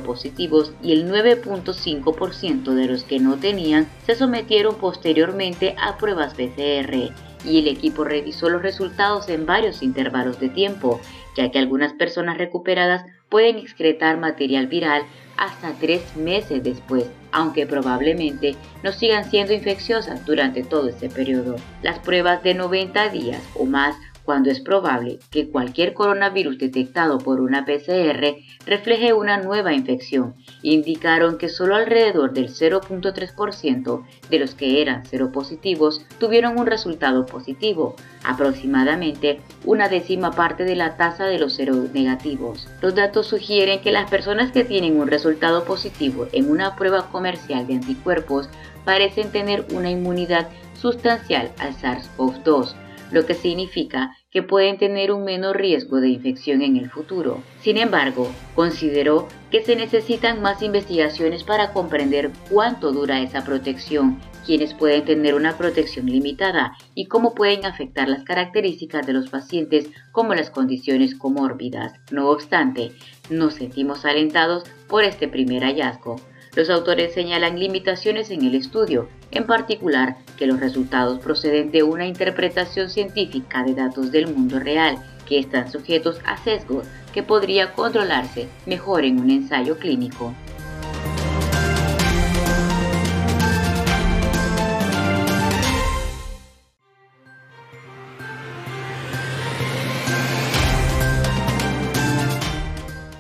positivos 0.02 0.72
y 0.82 0.92
el 0.92 1.10
9.5% 1.10 2.74
de 2.74 2.86
los 2.86 3.04
que 3.04 3.18
no 3.18 3.36
tenían 3.36 3.88
se 4.06 4.14
sometieron 4.14 4.76
posteriormente 4.76 5.76
a 5.78 5.96
pruebas 5.98 6.34
PCR 6.34 7.12
y 7.44 7.58
el 7.58 7.68
equipo 7.68 8.04
revisó 8.04 8.48
los 8.48 8.62
resultados 8.62 9.28
en 9.28 9.46
varios 9.46 9.82
intervalos 9.82 10.40
de 10.40 10.48
tiempo, 10.48 11.00
ya 11.36 11.50
que 11.50 11.58
algunas 11.58 11.92
personas 11.92 12.38
recuperadas 12.38 13.04
pueden 13.28 13.58
excretar 13.58 14.18
material 14.18 14.66
viral 14.66 15.02
hasta 15.36 15.72
tres 15.78 16.16
meses 16.16 16.62
después, 16.64 17.10
aunque 17.30 17.66
probablemente 17.66 18.56
no 18.82 18.92
sigan 18.92 19.30
siendo 19.30 19.52
infecciosas 19.52 20.24
durante 20.24 20.62
todo 20.62 20.88
ese 20.88 21.08
periodo. 21.08 21.56
Las 21.82 21.98
pruebas 21.98 22.42
de 22.42 22.54
90 22.54 23.10
días 23.10 23.42
o 23.54 23.64
más 23.64 23.96
cuando 24.26 24.50
es 24.50 24.60
probable 24.60 25.20
que 25.30 25.48
cualquier 25.48 25.94
coronavirus 25.94 26.58
detectado 26.58 27.18
por 27.18 27.40
una 27.40 27.64
PCR 27.64 28.36
refleje 28.66 29.12
una 29.14 29.38
nueva 29.38 29.72
infección, 29.72 30.34
indicaron 30.62 31.38
que 31.38 31.48
solo 31.48 31.76
alrededor 31.76 32.32
del 32.32 32.48
0.3% 32.48 34.04
de 34.28 34.38
los 34.38 34.56
que 34.56 34.82
eran 34.82 35.06
seropositivos 35.06 36.04
tuvieron 36.18 36.58
un 36.58 36.66
resultado 36.66 37.24
positivo, 37.24 37.94
aproximadamente 38.24 39.40
una 39.64 39.88
décima 39.88 40.32
parte 40.32 40.64
de 40.64 40.74
la 40.74 40.96
tasa 40.96 41.26
de 41.26 41.38
los 41.38 41.54
seronegativos. 41.54 42.66
Los 42.82 42.96
datos 42.96 43.28
sugieren 43.28 43.80
que 43.80 43.92
las 43.92 44.10
personas 44.10 44.50
que 44.50 44.64
tienen 44.64 44.98
un 44.98 45.06
resultado 45.06 45.64
positivo 45.64 46.26
en 46.32 46.50
una 46.50 46.74
prueba 46.74 47.08
comercial 47.12 47.68
de 47.68 47.74
anticuerpos 47.74 48.48
parecen 48.84 49.30
tener 49.30 49.64
una 49.72 49.90
inmunidad 49.90 50.48
sustancial 50.74 51.52
al 51.58 51.74
SARS-CoV-2 51.74 52.85
lo 53.10 53.26
que 53.26 53.34
significa 53.34 54.16
que 54.30 54.42
pueden 54.42 54.78
tener 54.78 55.12
un 55.12 55.24
menor 55.24 55.56
riesgo 55.56 56.00
de 56.00 56.08
infección 56.08 56.62
en 56.62 56.76
el 56.76 56.90
futuro. 56.90 57.42
Sin 57.60 57.76
embargo, 57.76 58.30
consideró 58.54 59.28
que 59.50 59.62
se 59.62 59.76
necesitan 59.76 60.42
más 60.42 60.62
investigaciones 60.62 61.44
para 61.44 61.72
comprender 61.72 62.30
cuánto 62.50 62.92
dura 62.92 63.20
esa 63.20 63.44
protección, 63.44 64.20
quiénes 64.44 64.74
pueden 64.74 65.04
tener 65.04 65.34
una 65.34 65.56
protección 65.56 66.06
limitada 66.06 66.76
y 66.94 67.06
cómo 67.06 67.34
pueden 67.34 67.64
afectar 67.64 68.08
las 68.08 68.24
características 68.24 69.06
de 69.06 69.12
los 69.12 69.28
pacientes 69.28 69.90
como 70.12 70.34
las 70.34 70.50
condiciones 70.50 71.14
comórbidas. 71.14 71.94
No 72.10 72.28
obstante, 72.28 72.92
nos 73.30 73.54
sentimos 73.54 74.04
alentados 74.04 74.64
por 74.88 75.04
este 75.04 75.28
primer 75.28 75.62
hallazgo. 75.64 76.16
Los 76.56 76.70
autores 76.70 77.12
señalan 77.12 77.58
limitaciones 77.58 78.30
en 78.30 78.42
el 78.42 78.54
estudio, 78.54 79.10
en 79.30 79.44
particular 79.44 80.16
que 80.38 80.46
los 80.46 80.58
resultados 80.58 81.18
proceden 81.18 81.70
de 81.70 81.82
una 81.82 82.06
interpretación 82.06 82.88
científica 82.88 83.62
de 83.62 83.74
datos 83.74 84.10
del 84.10 84.34
mundo 84.34 84.58
real 84.58 84.96
que 85.28 85.38
están 85.38 85.70
sujetos 85.70 86.18
a 86.24 86.38
sesgos 86.38 86.86
que 87.12 87.22
podría 87.22 87.74
controlarse 87.74 88.48
mejor 88.64 89.04
en 89.04 89.20
un 89.20 89.28
ensayo 89.28 89.76
clínico. 89.78 90.32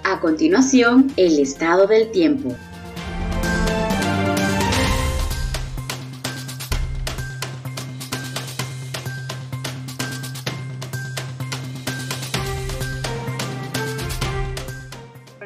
A 0.04 0.20
continuación, 0.20 1.12
el 1.18 1.38
estado 1.38 1.86
del 1.86 2.10
tiempo. 2.10 2.56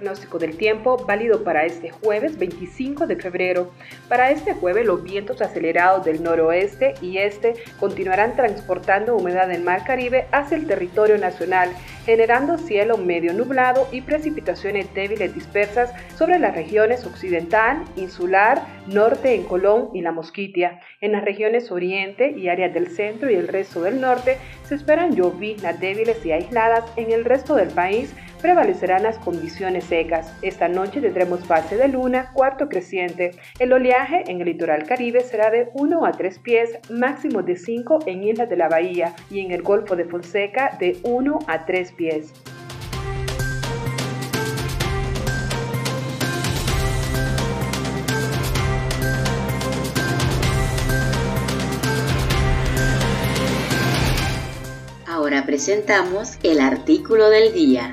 Del 0.01 0.57
tiempo 0.57 1.05
válido 1.07 1.45
para 1.45 1.67
este 1.67 1.91
jueves 1.91 2.39
25 2.39 3.07
de 3.07 3.17
febrero. 3.17 3.71
Para 4.09 4.31
este 4.31 4.55
jueves 4.55 4.87
los 4.87 5.03
vientos 5.03 5.43
acelerados 5.43 6.07
del 6.07 6.23
noroeste 6.23 6.95
y 7.03 7.19
este 7.19 7.55
continuarán 7.79 8.35
transportando 8.35 9.15
humedad 9.15 9.49
del 9.49 9.63
mar 9.63 9.85
Caribe 9.85 10.27
hacia 10.33 10.57
el 10.57 10.67
territorio 10.67 11.19
nacional, 11.19 11.71
generando 12.07 12.57
cielo 12.57 12.97
medio 12.97 13.35
nublado 13.35 13.89
y 13.93 14.01
precipitaciones 14.01 14.93
débiles 14.95 15.35
dispersas 15.35 15.93
sobre 16.17 16.39
las 16.39 16.55
regiones 16.55 17.05
occidental, 17.05 17.85
insular, 17.97 18.65
norte 18.87 19.35
en 19.35 19.45
Colón 19.45 19.91
y 19.93 20.01
la 20.01 20.13
Mosquitia. 20.13 20.81
En 21.03 21.13
las 21.13 21.25
regiones 21.25 21.71
oriente 21.71 22.31
y 22.31 22.49
áreas 22.49 22.73
del 22.73 22.89
centro 22.89 23.31
y 23.31 23.35
el 23.35 23.49
resto 23.49 23.83
del 23.83 24.01
norte 24.01 24.39
se 24.65 24.77
esperan 24.77 25.15
lloviznas 25.15 25.79
débiles 25.79 26.25
y 26.25 26.33
aisladas 26.33 26.85
en 26.97 27.13
el 27.13 27.27
resto 27.27 27.55
del 27.55 27.69
país 27.69 28.15
prevalecerán 28.41 29.03
las 29.03 29.19
condiciones 29.19 29.85
secas. 29.85 30.35
Esta 30.43 30.69
noche 30.69 31.01
tendremos 31.01 31.47
fase 31.47 31.77
de 31.77 31.89
luna, 31.89 32.31
cuarto 32.33 32.69
creciente. 32.69 33.33
El 33.59 33.73
oleaje 33.73 34.25
en 34.27 34.41
el 34.41 34.47
litoral 34.47 34.85
caribe 34.85 35.21
será 35.21 35.51
de 35.51 35.69
1 35.75 36.05
a 36.05 36.13
3 36.13 36.39
pies, 36.39 36.79
máximo 36.91 37.43
de 37.43 37.57
5 37.57 38.01
en 38.07 38.25
Islas 38.25 38.49
de 38.49 38.57
la 38.57 38.69
Bahía 38.69 39.15
y 39.31 39.41
en 39.41 39.51
el 39.51 39.63
Golfo 39.63 39.97
de 39.97 40.05
Fonseca 40.05 40.77
de 40.79 40.99
1 41.03 41.39
a 41.47 41.67
3 41.67 41.93
pies. 41.93 42.33
Ahora 55.07 55.45
presentamos 55.45 56.39
el 56.43 56.61
artículo 56.61 57.29
del 57.29 57.53
día. 57.53 57.91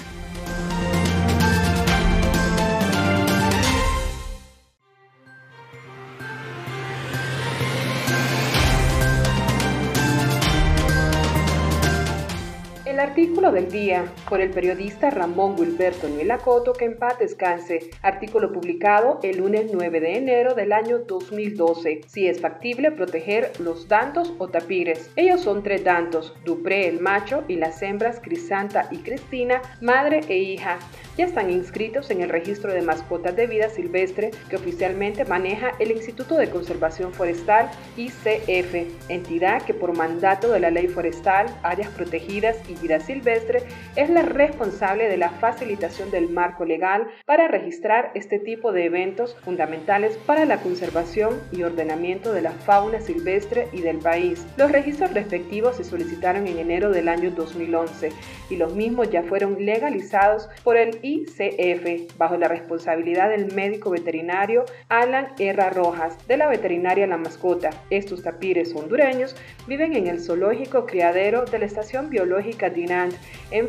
Artículo 13.07 13.51
del 13.51 13.71
día 13.71 14.05
por 14.29 14.41
el 14.41 14.51
periodista 14.51 15.09
Ramón 15.09 15.55
Wilberto 15.57 16.07
Nuelacoto, 16.09 16.73
que 16.73 16.85
en 16.85 16.97
paz 16.97 17.19
descanse. 17.19 17.89
Artículo 18.01 18.51
publicado 18.51 19.19
el 19.23 19.37
lunes 19.37 19.71
9 19.73 19.99
de 19.99 20.17
enero 20.17 20.53
del 20.53 20.73
año 20.73 20.99
2012. 20.99 22.01
Si 22.07 22.27
es 22.27 22.41
factible 22.41 22.91
proteger 22.91 23.51
los 23.59 23.87
dantos 23.87 24.33
o 24.37 24.47
tapires. 24.47 25.09
Ellos 25.15 25.41
son 25.41 25.63
tres 25.63 25.83
dantos, 25.83 26.33
Dupré 26.45 26.87
el 26.87 26.99
macho 26.99 27.43
y 27.47 27.55
las 27.55 27.81
hembras 27.81 28.19
Crisanta 28.21 28.87
y 28.91 28.97
Cristina, 28.97 29.61
madre 29.81 30.21
e 30.27 30.37
hija. 30.37 30.79
Ya 31.17 31.25
están 31.25 31.49
inscritos 31.49 32.11
en 32.11 32.21
el 32.21 32.29
registro 32.29 32.71
de 32.71 32.81
mascotas 32.81 33.35
de 33.35 33.47
vida 33.47 33.69
silvestre 33.69 34.31
que 34.49 34.55
oficialmente 34.55 35.25
maneja 35.25 35.71
el 35.79 35.91
Instituto 35.91 36.35
de 36.35 36.49
Conservación 36.49 37.11
Forestal 37.11 37.69
ICF, 37.95 39.09
entidad 39.09 39.63
que 39.63 39.73
por 39.73 39.97
mandato 39.97 40.51
de 40.51 40.59
la 40.59 40.69
Ley 40.69 40.87
Forestal, 40.87 41.47
Áreas 41.63 41.89
Protegidas 41.89 42.57
y 42.69 42.77
silvestre 43.01 43.63
es 43.95 44.09
la 44.09 44.16
responsable 44.23 45.07
de 45.07 45.17
la 45.17 45.29
facilitación 45.29 46.11
del 46.11 46.29
marco 46.29 46.65
legal 46.65 47.07
para 47.25 47.47
registrar 47.47 48.11
este 48.13 48.39
tipo 48.39 48.71
de 48.71 48.85
eventos 48.85 49.35
fundamentales 49.43 50.17
para 50.25 50.45
la 50.45 50.57
conservación 50.57 51.41
y 51.51 51.63
ordenamiento 51.63 52.33
de 52.33 52.41
la 52.41 52.51
fauna 52.51 52.99
silvestre 52.99 53.67
y 53.73 53.81
del 53.81 53.97
país. 53.97 54.45
Los 54.57 54.71
registros 54.71 55.13
respectivos 55.13 55.77
se 55.77 55.83
solicitaron 55.83 56.47
en 56.47 56.59
enero 56.59 56.91
del 56.91 57.09
año 57.09 57.31
2011 57.31 58.11
y 58.49 58.55
los 58.55 58.73
mismos 58.73 59.09
ya 59.09 59.23
fueron 59.23 59.65
legalizados 59.65 60.49
por 60.63 60.77
el 60.77 60.99
ICF 61.01 62.17
bajo 62.17 62.37
la 62.37 62.47
responsabilidad 62.47 63.29
del 63.29 63.53
médico 63.53 63.89
veterinario 63.89 64.65
Alan 64.89 65.27
R. 65.39 65.69
Rojas 65.71 66.17
de 66.27 66.37
la 66.37 66.47
veterinaria 66.47 67.07
La 67.07 67.17
Mascota. 67.17 67.69
Estos 67.89 68.23
tapires 68.23 68.73
hondureños 68.75 69.35
viven 69.67 69.95
en 69.95 70.07
el 70.07 70.21
zoológico 70.21 70.85
criadero 70.85 71.45
de 71.45 71.59
la 71.59 71.65
Estación 71.65 72.09
Biológica 72.09 72.69
Dinant, 72.69 73.13
en 73.51 73.67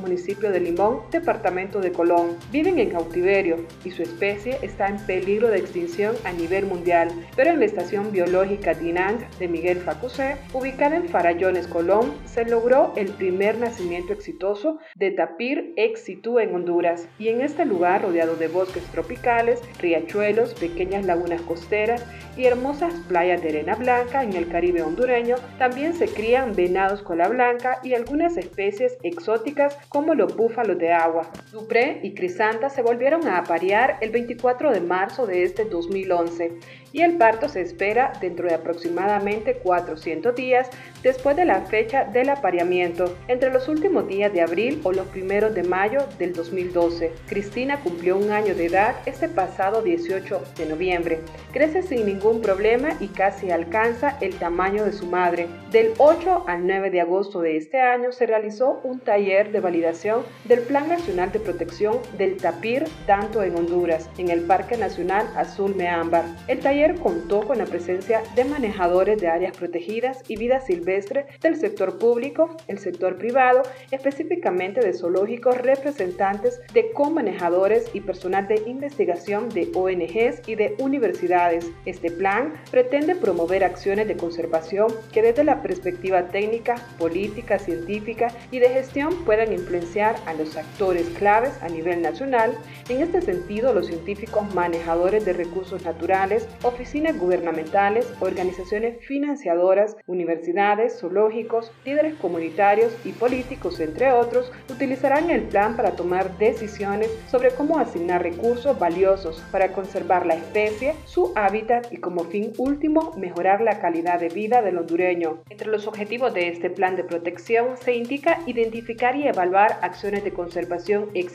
Municipio 0.00 0.50
de 0.50 0.58
Limón, 0.58 1.02
departamento 1.12 1.80
de 1.80 1.92
Colón. 1.92 2.36
Viven 2.50 2.80
en 2.80 2.90
cautiverio 2.90 3.64
y 3.84 3.92
su 3.92 4.02
especie 4.02 4.58
está 4.60 4.88
en 4.88 4.98
peligro 5.06 5.48
de 5.48 5.58
extinción 5.58 6.16
a 6.24 6.32
nivel 6.32 6.66
mundial, 6.66 7.12
pero 7.36 7.50
en 7.50 7.60
la 7.60 7.66
estación 7.66 8.10
biológica 8.10 8.74
Dinant 8.74 9.22
de 9.38 9.46
Miguel 9.46 9.78
Facusé, 9.78 10.36
ubicada 10.52 10.96
en 10.96 11.08
Farallones, 11.08 11.68
Colón, 11.68 12.12
se 12.24 12.44
logró 12.44 12.92
el 12.96 13.10
primer 13.12 13.56
nacimiento 13.58 14.12
exitoso 14.12 14.78
de 14.96 15.12
tapir 15.12 15.72
ex 15.76 16.08
en 16.08 16.54
Honduras. 16.54 17.06
Y 17.20 17.28
en 17.28 17.40
este 17.40 17.64
lugar, 17.64 18.02
rodeado 18.02 18.34
de 18.34 18.48
bosques 18.48 18.82
tropicales, 18.86 19.60
riachuelos, 19.78 20.54
pequeñas 20.54 21.06
lagunas 21.06 21.40
costeras 21.42 22.04
y 22.36 22.46
hermosas 22.46 22.94
playas 23.08 23.42
de 23.42 23.50
arena 23.50 23.74
blanca 23.74 24.22
en 24.22 24.32
el 24.34 24.48
Caribe 24.48 24.82
hondureño, 24.82 25.36
también 25.58 25.94
se 25.94 26.08
crían 26.08 26.54
venados 26.54 27.02
cola 27.02 27.28
blanca 27.28 27.78
y 27.82 27.94
algunas 27.94 28.36
especies 28.36 28.96
exóticas 29.02 29.76
como 29.88 30.14
los 30.14 30.36
búfalos 30.36 30.78
de 30.78 30.92
agua. 30.92 31.30
Dupré 31.50 32.00
y 32.02 32.14
Crisanta 32.14 32.70
se 32.70 32.82
volvieron 32.82 33.26
a 33.26 33.38
aparear 33.38 33.98
el 34.00 34.10
24 34.10 34.72
de 34.72 34.80
marzo 34.80 35.26
de 35.26 35.42
este 35.42 35.64
2011 35.64 36.52
y 36.92 37.00
el 37.00 37.16
parto 37.16 37.48
se 37.48 37.60
espera 37.60 38.12
dentro 38.20 38.48
de 38.48 38.54
aproximadamente 38.54 39.54
400 39.58 40.34
días 40.34 40.70
después 41.02 41.36
de 41.36 41.44
la 41.44 41.62
fecha 41.62 42.04
del 42.04 42.30
apareamiento, 42.30 43.16
entre 43.28 43.52
los 43.52 43.68
últimos 43.68 44.06
días 44.06 44.32
de 44.32 44.42
abril 44.42 44.80
o 44.84 44.92
los 44.92 45.06
primeros 45.08 45.54
de 45.54 45.64
mayo 45.64 46.06
del 46.18 46.32
2012. 46.32 47.12
Cristina 47.26 47.80
cumplió 47.80 48.16
un 48.16 48.30
año 48.30 48.54
de 48.54 48.66
edad 48.66 48.94
este 49.06 49.28
pasado 49.28 49.82
18 49.82 50.42
de 50.56 50.66
noviembre. 50.66 51.20
Crece 51.52 51.82
sin 51.82 52.06
ningún 52.06 52.40
problema 52.40 52.90
y 53.00 53.08
casi 53.08 53.50
alcanza 53.50 54.16
el 54.20 54.34
tamaño 54.36 54.84
de 54.84 54.92
su 54.92 55.06
madre. 55.06 55.48
Del 55.70 55.92
8 55.98 56.44
al 56.46 56.66
9 56.66 56.90
de 56.90 57.00
agosto 57.00 57.40
de 57.40 57.56
este 57.56 57.80
año 57.80 58.12
se 58.12 58.26
realizó 58.26 58.80
un 58.84 59.00
taller 59.00 59.50
de 59.50 59.60
validación 59.60 60.22
del 60.44 60.60
Plan 60.60 60.88
Nacional 60.88 61.32
de 61.32 61.40
Protección 61.40 61.98
del 62.16 62.36
Tapir, 62.36 62.84
tanto 63.06 63.42
en 63.42 63.56
Honduras, 63.56 64.08
en 64.18 64.28
el 64.28 64.42
Parque 64.42 64.76
Nacional 64.76 65.26
Azul 65.36 65.74
Meámbar. 65.74 66.24
El 66.46 66.60
taller 66.60 66.94
contó 66.96 67.40
con 67.40 67.58
la 67.58 67.64
presencia 67.64 68.22
de 68.34 68.44
manejadores 68.44 69.20
de 69.20 69.28
áreas 69.28 69.56
protegidas 69.56 70.22
y 70.28 70.36
vida 70.36 70.60
silvestre 70.60 70.91
del 71.40 71.56
sector 71.56 71.98
público, 71.98 72.56
el 72.68 72.78
sector 72.78 73.16
privado, 73.16 73.62
específicamente 73.90 74.80
de 74.80 74.92
zoológicos, 74.92 75.56
representantes 75.58 76.60
de 76.72 76.92
comanejadores 76.92 77.90
y 77.94 78.00
personal 78.00 78.46
de 78.48 78.62
investigación 78.66 79.48
de 79.48 79.70
ONGs 79.74 80.46
y 80.46 80.54
de 80.54 80.74
universidades. 80.78 81.70
Este 81.86 82.10
plan 82.10 82.54
pretende 82.70 83.14
promover 83.14 83.64
acciones 83.64 84.08
de 84.08 84.16
conservación 84.16 84.88
que 85.12 85.22
desde 85.22 85.44
la 85.44 85.62
perspectiva 85.62 86.28
técnica, 86.28 86.74
política, 86.98 87.58
científica 87.58 88.28
y 88.50 88.58
de 88.58 88.68
gestión 88.68 89.24
puedan 89.24 89.52
influenciar 89.52 90.16
a 90.26 90.34
los 90.34 90.56
actores 90.56 91.08
claves 91.18 91.52
a 91.62 91.68
nivel 91.68 92.02
nacional. 92.02 92.56
En 92.88 93.02
este 93.02 93.20
sentido, 93.22 93.72
los 93.72 93.86
científicos 93.86 94.54
manejadores 94.54 95.24
de 95.24 95.32
recursos 95.32 95.84
naturales, 95.84 96.48
oficinas 96.62 97.18
gubernamentales, 97.18 98.12
organizaciones 98.20 98.98
financiadoras, 99.06 99.96
universidades, 100.06 100.81
zoológicos, 100.90 101.72
líderes 101.84 102.14
comunitarios 102.16 102.94
y 103.04 103.12
políticos, 103.12 103.80
entre 103.80 104.12
otros, 104.12 104.52
utilizarán 104.70 105.30
el 105.30 105.42
plan 105.42 105.76
para 105.76 105.96
tomar 105.96 106.38
decisiones 106.38 107.10
sobre 107.30 107.50
cómo 107.50 107.78
asignar 107.78 108.22
recursos 108.22 108.78
valiosos 108.78 109.42
para 109.50 109.72
conservar 109.72 110.26
la 110.26 110.34
especie, 110.34 110.94
su 111.04 111.32
hábitat 111.34 111.92
y 111.92 111.96
como 111.96 112.24
fin 112.24 112.52
último 112.58 113.12
mejorar 113.16 113.60
la 113.60 113.80
calidad 113.80 114.20
de 114.20 114.28
vida 114.28 114.62
del 114.62 114.78
hondureño. 114.78 115.42
Entre 115.50 115.68
los 115.68 115.86
objetivos 115.86 116.32
de 116.34 116.48
este 116.48 116.70
plan 116.70 116.96
de 116.96 117.04
protección 117.04 117.76
se 117.76 117.94
indica 117.94 118.38
identificar 118.46 119.16
y 119.16 119.26
evaluar 119.26 119.78
acciones 119.82 120.22
de 120.24 120.32
conservación 120.32 121.08
ex 121.14 121.32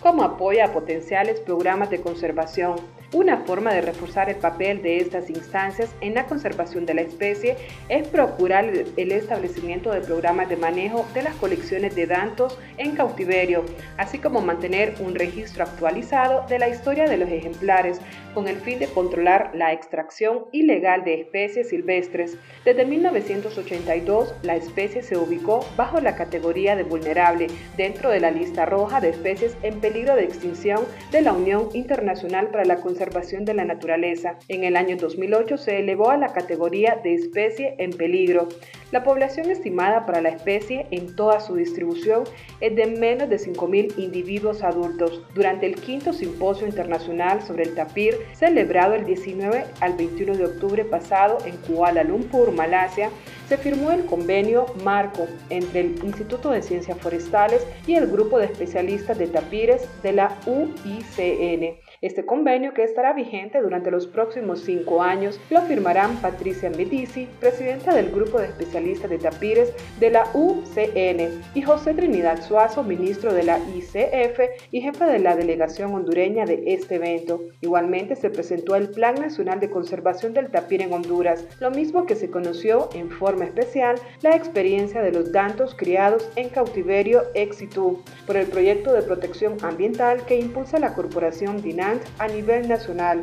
como 0.00 0.22
apoyo 0.22 0.64
a 0.64 0.72
potenciales 0.72 1.40
programas 1.40 1.90
de 1.90 2.00
conservación. 2.00 2.76
Una 3.14 3.38
forma 3.38 3.72
de 3.72 3.80
reforzar 3.80 4.28
el 4.28 4.36
papel 4.36 4.82
de 4.82 4.98
estas 4.98 5.30
instancias 5.30 5.94
en 6.02 6.12
la 6.12 6.26
conservación 6.26 6.84
de 6.84 6.92
la 6.92 7.00
especie 7.00 7.56
es 7.88 8.06
procurar 8.06 8.66
el 8.66 9.12
establecimiento 9.12 9.90
de 9.90 10.02
programas 10.02 10.50
de 10.50 10.58
manejo 10.58 11.06
de 11.14 11.22
las 11.22 11.34
colecciones 11.36 11.94
de 11.94 12.06
datos 12.06 12.58
en 12.76 12.94
cautiverio, 12.94 13.64
así 13.96 14.18
como 14.18 14.42
mantener 14.42 14.94
un 15.00 15.14
registro 15.14 15.64
actualizado 15.64 16.46
de 16.48 16.58
la 16.58 16.68
historia 16.68 17.08
de 17.08 17.16
los 17.16 17.30
ejemplares 17.30 17.98
con 18.34 18.46
el 18.46 18.56
fin 18.56 18.78
de 18.78 18.88
controlar 18.88 19.52
la 19.54 19.72
extracción 19.72 20.44
ilegal 20.52 21.02
de 21.02 21.22
especies 21.22 21.70
silvestres. 21.70 22.36
Desde 22.66 22.84
1982, 22.84 24.34
la 24.42 24.54
especie 24.54 25.02
se 25.02 25.16
ubicó 25.16 25.64
bajo 25.78 25.98
la 26.00 26.14
categoría 26.14 26.76
de 26.76 26.82
vulnerable 26.82 27.46
dentro 27.78 28.10
de 28.10 28.20
la 28.20 28.30
lista 28.30 28.66
roja 28.66 29.00
de 29.00 29.08
especies 29.08 29.56
en 29.62 29.80
peligro 29.80 30.14
de 30.14 30.24
extinción 30.24 30.84
de 31.10 31.22
la 31.22 31.32
Unión 31.32 31.70
Internacional 31.72 32.48
para 32.48 32.66
la 32.66 32.76
Conservación 32.76 32.97
De 32.98 33.54
la 33.54 33.64
Naturaleza. 33.64 34.38
En 34.48 34.64
el 34.64 34.76
año 34.76 34.96
2008 34.96 35.56
se 35.56 35.78
elevó 35.78 36.10
a 36.10 36.16
la 36.16 36.32
categoría 36.32 36.98
de 37.04 37.14
especie 37.14 37.76
en 37.78 37.92
peligro. 37.92 38.48
La 38.90 39.04
población 39.04 39.50
estimada 39.52 40.04
para 40.04 40.20
la 40.20 40.30
especie 40.30 40.86
en 40.90 41.14
toda 41.14 41.38
su 41.38 41.54
distribución 41.54 42.24
es 42.60 42.74
de 42.74 42.86
menos 42.86 43.28
de 43.28 43.36
5.000 43.36 43.98
individuos 43.98 44.64
adultos. 44.64 45.22
Durante 45.32 45.66
el 45.66 45.76
quinto 45.76 46.12
simposio 46.12 46.66
internacional 46.66 47.40
sobre 47.42 47.64
el 47.64 47.74
tapir, 47.76 48.16
celebrado 48.32 48.94
el 48.94 49.04
19 49.04 49.64
al 49.80 49.92
21 49.92 50.36
de 50.36 50.46
octubre 50.46 50.84
pasado 50.84 51.38
en 51.46 51.56
Kuala 51.58 52.02
Lumpur, 52.02 52.50
Malasia, 52.50 53.10
se 53.48 53.56
firmó 53.56 53.90
el 53.90 54.04
convenio 54.04 54.66
marco 54.84 55.26
entre 55.48 55.80
el 55.80 56.04
Instituto 56.04 56.50
de 56.50 56.62
Ciencias 56.62 56.98
Forestales 56.98 57.66
y 57.86 57.94
el 57.94 58.06
grupo 58.06 58.38
de 58.38 58.44
especialistas 58.44 59.16
de 59.18 59.26
tapires 59.26 59.88
de 60.02 60.12
la 60.12 60.36
UICN. 60.46 61.78
Este 62.00 62.24
convenio, 62.24 62.74
que 62.74 62.84
estará 62.84 63.12
vigente 63.12 63.60
durante 63.60 63.90
los 63.90 64.06
próximos 64.06 64.60
cinco 64.60 65.02
años, 65.02 65.40
lo 65.50 65.62
firmarán 65.62 66.16
Patricia 66.16 66.70
Medici, 66.70 67.26
presidenta 67.40 67.94
del 67.94 68.10
Grupo 68.10 68.38
de 68.38 68.46
Especialistas 68.46 69.10
de 69.10 69.18
Tapires 69.18 69.72
de 69.98 70.10
la 70.10 70.28
UCN, 70.34 71.42
y 71.54 71.62
José 71.62 71.94
Trinidad 71.94 72.42
Suazo, 72.42 72.84
ministro 72.84 73.32
de 73.32 73.42
la 73.42 73.58
ICF 73.58 74.40
y 74.70 74.82
jefe 74.82 75.04
de 75.06 75.18
la 75.18 75.34
delegación 75.34 75.94
hondureña 75.94 76.44
de 76.44 76.62
este 76.66 76.96
evento. 76.96 77.40
Igualmente 77.62 78.14
se 78.14 78.30
presentó 78.30 78.76
el 78.76 78.90
Plan 78.90 79.14
Nacional 79.14 79.58
de 79.58 79.70
Conservación 79.70 80.34
del 80.34 80.50
Tapir 80.50 80.82
en 80.82 80.92
Honduras, 80.92 81.46
lo 81.60 81.70
mismo 81.70 82.06
que 82.06 82.14
se 82.14 82.30
conoció 82.30 82.90
en 82.94 83.10
forma 83.10 83.37
especial 83.44 83.96
la 84.22 84.36
experiencia 84.36 85.02
de 85.02 85.12
los 85.12 85.32
dantos 85.32 85.74
criados 85.74 86.28
en 86.36 86.48
cautiverio 86.48 87.22
Exitu 87.34 88.02
por 88.26 88.36
el 88.36 88.46
proyecto 88.46 88.92
de 88.92 89.02
protección 89.02 89.56
ambiental 89.62 90.24
que 90.26 90.38
impulsa 90.38 90.78
la 90.78 90.94
corporación 90.94 91.62
Dinam 91.62 91.98
a 92.18 92.28
nivel 92.28 92.68
nacional. 92.68 93.22